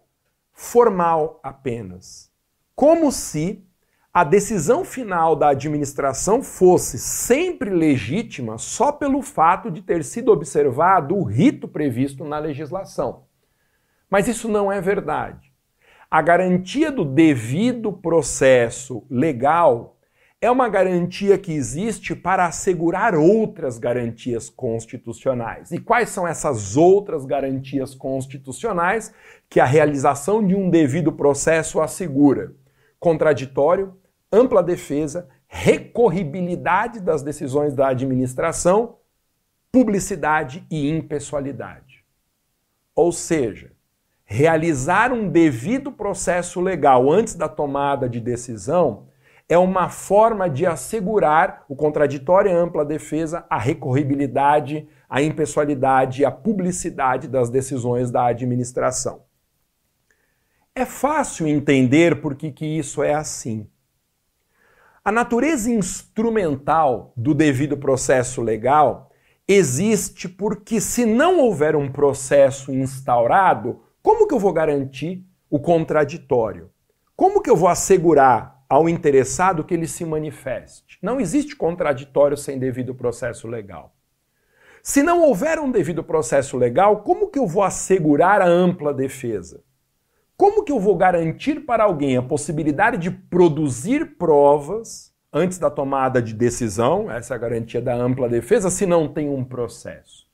[0.52, 2.32] formal apenas.
[2.76, 3.65] Como se
[4.16, 11.18] a decisão final da administração fosse sempre legítima só pelo fato de ter sido observado
[11.18, 13.24] o rito previsto na legislação.
[14.10, 15.52] Mas isso não é verdade.
[16.10, 19.98] A garantia do devido processo legal
[20.40, 25.74] é uma garantia que existe para assegurar outras garantias constitucionais.
[25.74, 29.14] E quais são essas outras garantias constitucionais
[29.50, 32.54] que a realização de um devido processo assegura?
[32.98, 33.94] Contraditório,
[34.36, 38.98] ampla defesa, recorribilidade das decisões da administração,
[39.72, 42.04] publicidade e impessoalidade.
[42.94, 43.72] Ou seja,
[44.26, 49.08] realizar um devido processo legal antes da tomada de decisão
[49.48, 56.26] é uma forma de assegurar o contraditório e ampla defesa, a recorribilidade, a impessoalidade e
[56.26, 59.24] a publicidade das decisões da administração.
[60.74, 63.70] É fácil entender por que, que isso é assim.
[65.08, 69.12] A natureza instrumental do devido processo legal
[69.48, 76.72] existe porque, se não houver um processo instaurado, como que eu vou garantir o contraditório?
[77.16, 80.98] Como que eu vou assegurar ao interessado que ele se manifeste?
[81.04, 83.94] Não existe contraditório sem devido processo legal.
[84.82, 89.62] Se não houver um devido processo legal, como que eu vou assegurar a ampla defesa?
[90.38, 96.22] Como que eu vou garantir para alguém a possibilidade de produzir provas antes da tomada
[96.22, 100.26] de decisão, essa é a garantia da ampla defesa, se não tem um processo?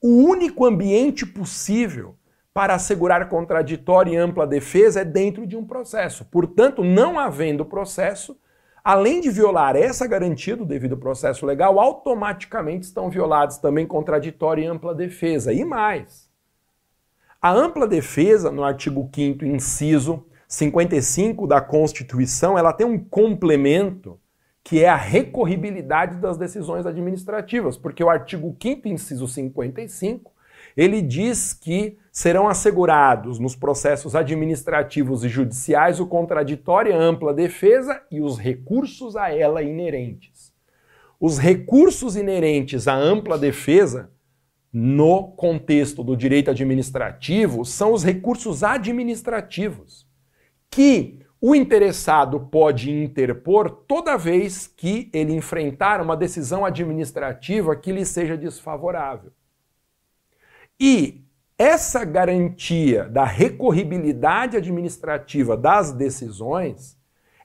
[0.00, 2.14] O único ambiente possível
[2.54, 6.24] para assegurar contraditório e ampla defesa é dentro de um processo.
[6.24, 8.36] Portanto, não havendo processo,
[8.84, 14.66] além de violar essa garantia do devido processo legal, automaticamente estão violados também contraditório e
[14.66, 15.52] ampla defesa.
[15.52, 16.28] E mais,
[17.42, 24.20] a ampla defesa, no artigo 5 inciso 55 da Constituição, ela tem um complemento
[24.62, 30.30] que é a recorribilidade das decisões administrativas, porque o artigo 5 inciso 55,
[30.76, 38.00] ele diz que serão assegurados nos processos administrativos e judiciais o contraditório e ampla defesa
[38.08, 40.52] e os recursos a ela inerentes.
[41.18, 44.11] Os recursos inerentes à ampla defesa
[44.72, 50.06] no contexto do direito administrativo são os recursos administrativos,
[50.70, 58.04] que o interessado pode interpor toda vez que ele enfrentar uma decisão administrativa que lhe
[58.04, 59.32] seja desfavorável.
[60.78, 61.22] E
[61.58, 66.96] essa garantia da recorribilidade administrativa das decisões,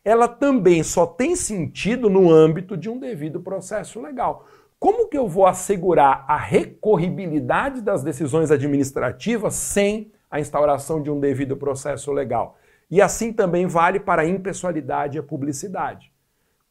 [0.05, 4.47] ela também só tem sentido no âmbito de um devido processo legal.
[4.79, 11.19] Como que eu vou assegurar a recorribilidade das decisões administrativas sem a instauração de um
[11.19, 12.57] devido processo legal?
[12.89, 16.11] E assim também vale para a impessoalidade e a publicidade.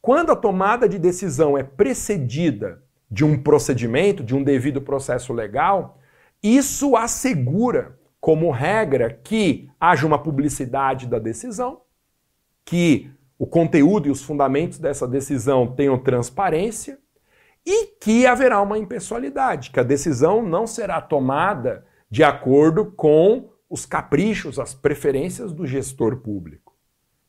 [0.01, 2.81] Quando a tomada de decisão é precedida
[3.11, 5.99] de um procedimento, de um devido processo legal,
[6.41, 11.81] isso assegura, como regra, que haja uma publicidade da decisão,
[12.63, 16.97] que o conteúdo e os fundamentos dessa decisão tenham transparência
[17.69, 23.85] e que haverá uma impessoalidade, que a decisão não será tomada de acordo com os
[23.85, 26.73] caprichos, as preferências do gestor público.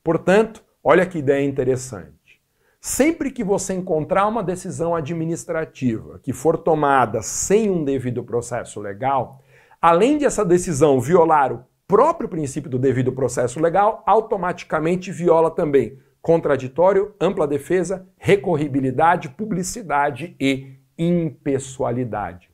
[0.01, 2.41] Portanto, olha que ideia interessante.
[2.81, 9.43] Sempre que você encontrar uma decisão administrativa que for tomada sem um devido processo legal,
[9.83, 15.99] além de essa decisão violar o próprio princípio do devido processo legal, automaticamente viola também
[16.21, 22.51] contraditório, ampla defesa, recorribilidade, publicidade e impessoalidade.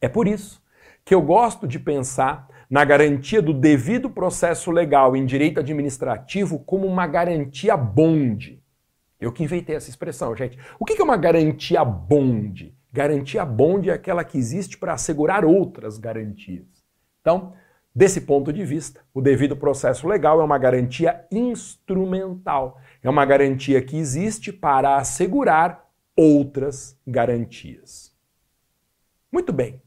[0.00, 0.62] É por isso
[1.04, 6.86] que eu gosto de pensar na garantia do devido processo legal em direito administrativo como
[6.86, 8.62] uma garantia bonde.
[9.20, 10.58] Eu que inventei essa expressão, gente.
[10.80, 12.74] O que é uma garantia bonde?
[12.92, 16.66] Garantia bonde é aquela que existe para assegurar outras garantias.
[17.20, 17.52] Então,
[17.94, 23.82] Desse ponto de vista, o devido processo legal é uma garantia instrumental, é uma garantia
[23.82, 28.12] que existe para assegurar outras garantias.
[29.30, 29.80] Muito bem.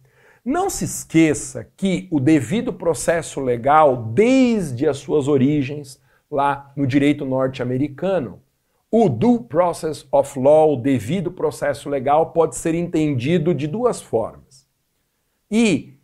[0.43, 5.99] Não se esqueça que o devido processo legal, desde as suas origens
[6.29, 8.39] lá no direito norte-americano,
[8.91, 14.67] o due process of law, o devido processo legal, pode ser entendido de duas formas.
[15.49, 15.94] E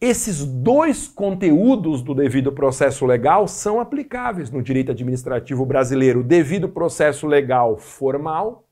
[0.00, 6.68] esses dois conteúdos do devido processo legal são aplicáveis no direito administrativo brasileiro: o devido
[6.68, 8.64] processo legal formal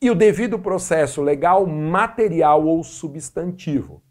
[0.00, 4.02] e o devido processo legal material ou substantivo.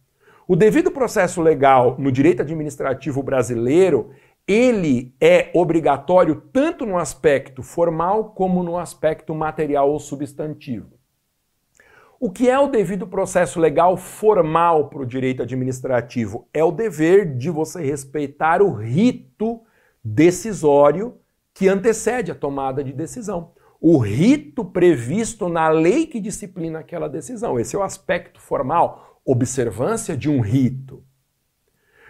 [0.48, 4.10] O devido processo legal no direito administrativo brasileiro,
[4.48, 11.03] ele é obrigatório tanto no aspecto formal como no aspecto material ou substantivo.
[12.26, 16.48] O que é o devido processo legal formal para o direito administrativo?
[16.54, 19.62] É o dever de você respeitar o rito
[20.02, 21.18] decisório
[21.54, 23.52] que antecede a tomada de decisão.
[23.78, 27.60] O rito previsto na lei que disciplina aquela decisão.
[27.60, 31.04] Esse é o aspecto formal, observância de um rito.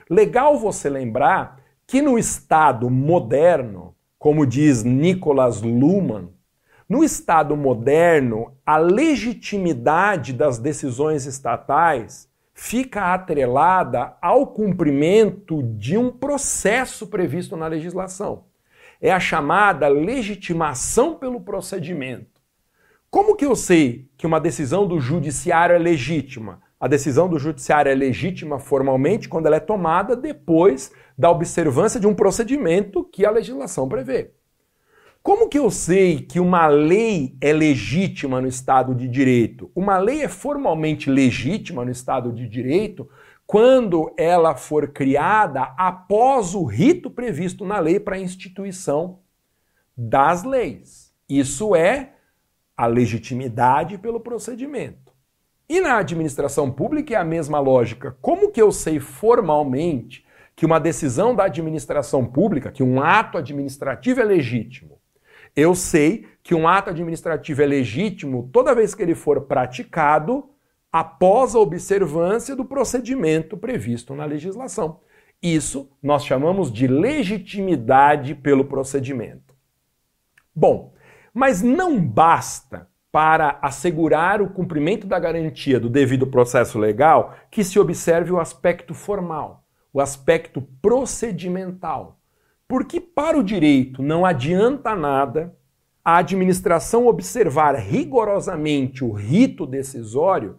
[0.08, 6.30] Legal você lembrar que no Estado moderno, como diz Nicholas Luhmann,
[6.88, 17.08] no Estado moderno, a legitimidade das decisões estatais fica atrelada ao cumprimento de um processo
[17.08, 18.46] previsto na legislação.
[19.02, 22.42] É a chamada legitimação pelo procedimento.
[23.10, 26.62] Como que eu sei que uma decisão do judiciário é legítima?
[26.80, 32.08] A decisão do judiciário é legítima formalmente quando ela é tomada depois da observância de
[32.08, 34.32] um procedimento que a legislação prevê.
[35.24, 39.72] Como que eu sei que uma lei é legítima no Estado de Direito?
[39.74, 43.10] Uma lei é formalmente legítima no Estado de Direito
[43.48, 49.20] quando ela for criada após o rito previsto na lei para a instituição
[49.96, 51.14] das leis.
[51.30, 52.16] Isso é
[52.76, 55.14] a legitimidade pelo procedimento.
[55.70, 58.18] E na administração pública é a mesma lógica.
[58.22, 64.20] Como que eu sei formalmente que uma decisão da administração pública, que um ato administrativo
[64.20, 64.93] é legítimo?
[65.56, 70.50] Eu sei que um ato administrativo é legítimo toda vez que ele for praticado
[70.92, 75.00] após a observância do procedimento previsto na legislação.
[75.42, 79.54] Isso nós chamamos de legitimidade pelo procedimento.
[80.56, 80.94] Bom,
[81.34, 87.80] mas não basta para assegurar o cumprimento da garantia do devido processo legal que se
[87.80, 92.20] observe o aspecto formal, o aspecto procedimental.
[92.68, 95.56] Porque para o direito não adianta nada
[96.04, 100.58] a administração observar rigorosamente o rito decisório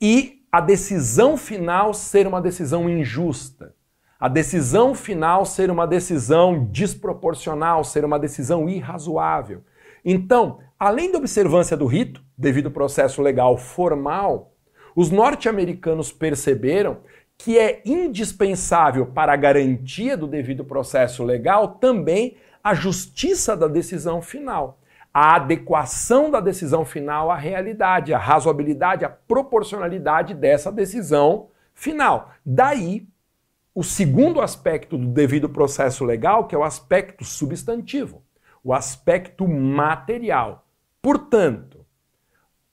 [0.00, 3.74] e a decisão final ser uma decisão injusta.
[4.18, 9.62] A decisão final ser uma decisão desproporcional, ser uma decisão irrazoável.
[10.04, 14.54] Então, além da observância do rito, devido ao processo legal formal,
[14.96, 16.98] os norte-americanos perceberam
[17.38, 24.20] que é indispensável para a garantia do devido processo legal também a justiça da decisão
[24.20, 24.80] final,
[25.14, 32.32] a adequação da decisão final à realidade, a razoabilidade, a proporcionalidade dessa decisão final.
[32.44, 33.06] Daí
[33.72, 38.24] o segundo aspecto do devido processo legal, que é o aspecto substantivo,
[38.64, 40.66] o aspecto material.
[41.00, 41.77] Portanto,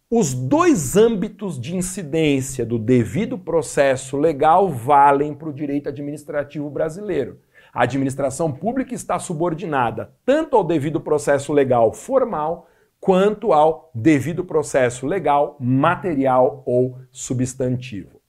[0.10, 7.40] os dois âmbitos de incidência do devido processo legal valem para o direito administrativo brasileiro.
[7.74, 15.08] A administração pública está subordinada tanto ao devido processo legal formal quanto ao devido processo
[15.08, 18.22] legal material ou substantivo.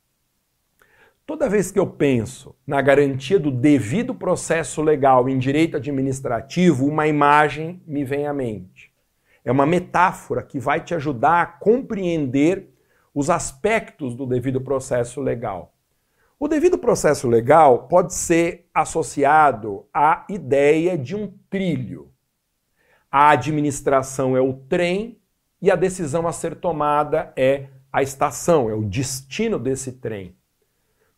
[1.26, 7.06] Toda vez que eu penso na garantia do devido processo legal em direito administrativo, uma
[7.06, 8.95] imagem me vem à mente.
[9.46, 12.68] É uma metáfora que vai te ajudar a compreender
[13.14, 15.72] os aspectos do devido processo legal.
[16.36, 22.10] O devido processo legal pode ser associado à ideia de um trilho.
[23.08, 25.16] A administração é o trem
[25.62, 30.36] e a decisão a ser tomada é a estação, é o destino desse trem.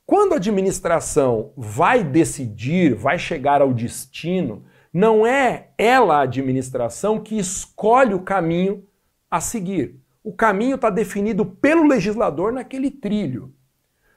[0.05, 7.39] Quando a administração vai decidir, vai chegar ao destino, não é ela, a administração, que
[7.39, 8.85] escolhe o caminho
[9.31, 10.01] a seguir.
[10.23, 13.53] O caminho está definido pelo legislador naquele trilho.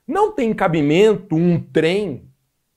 [0.07, 2.30] Não tem cabimento um trem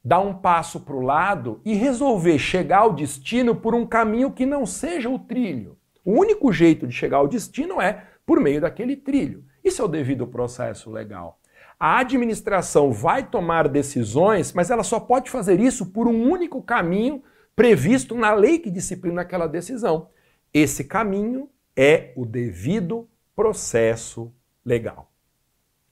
[0.04, 4.44] dar um passo para o lado e resolver chegar ao destino por um caminho que
[4.44, 5.78] não seja o trilho.
[6.04, 9.44] O único jeito de chegar ao destino é por meio daquele trilho.
[9.64, 11.40] Isso é o devido processo legal.
[11.80, 17.22] A administração vai tomar decisões, mas ela só pode fazer isso por um único caminho
[17.54, 20.10] previsto na lei que disciplina aquela decisão.
[20.52, 24.32] Esse caminho é o devido processo
[24.64, 25.10] legal.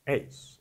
[0.04, 0.51] É isso.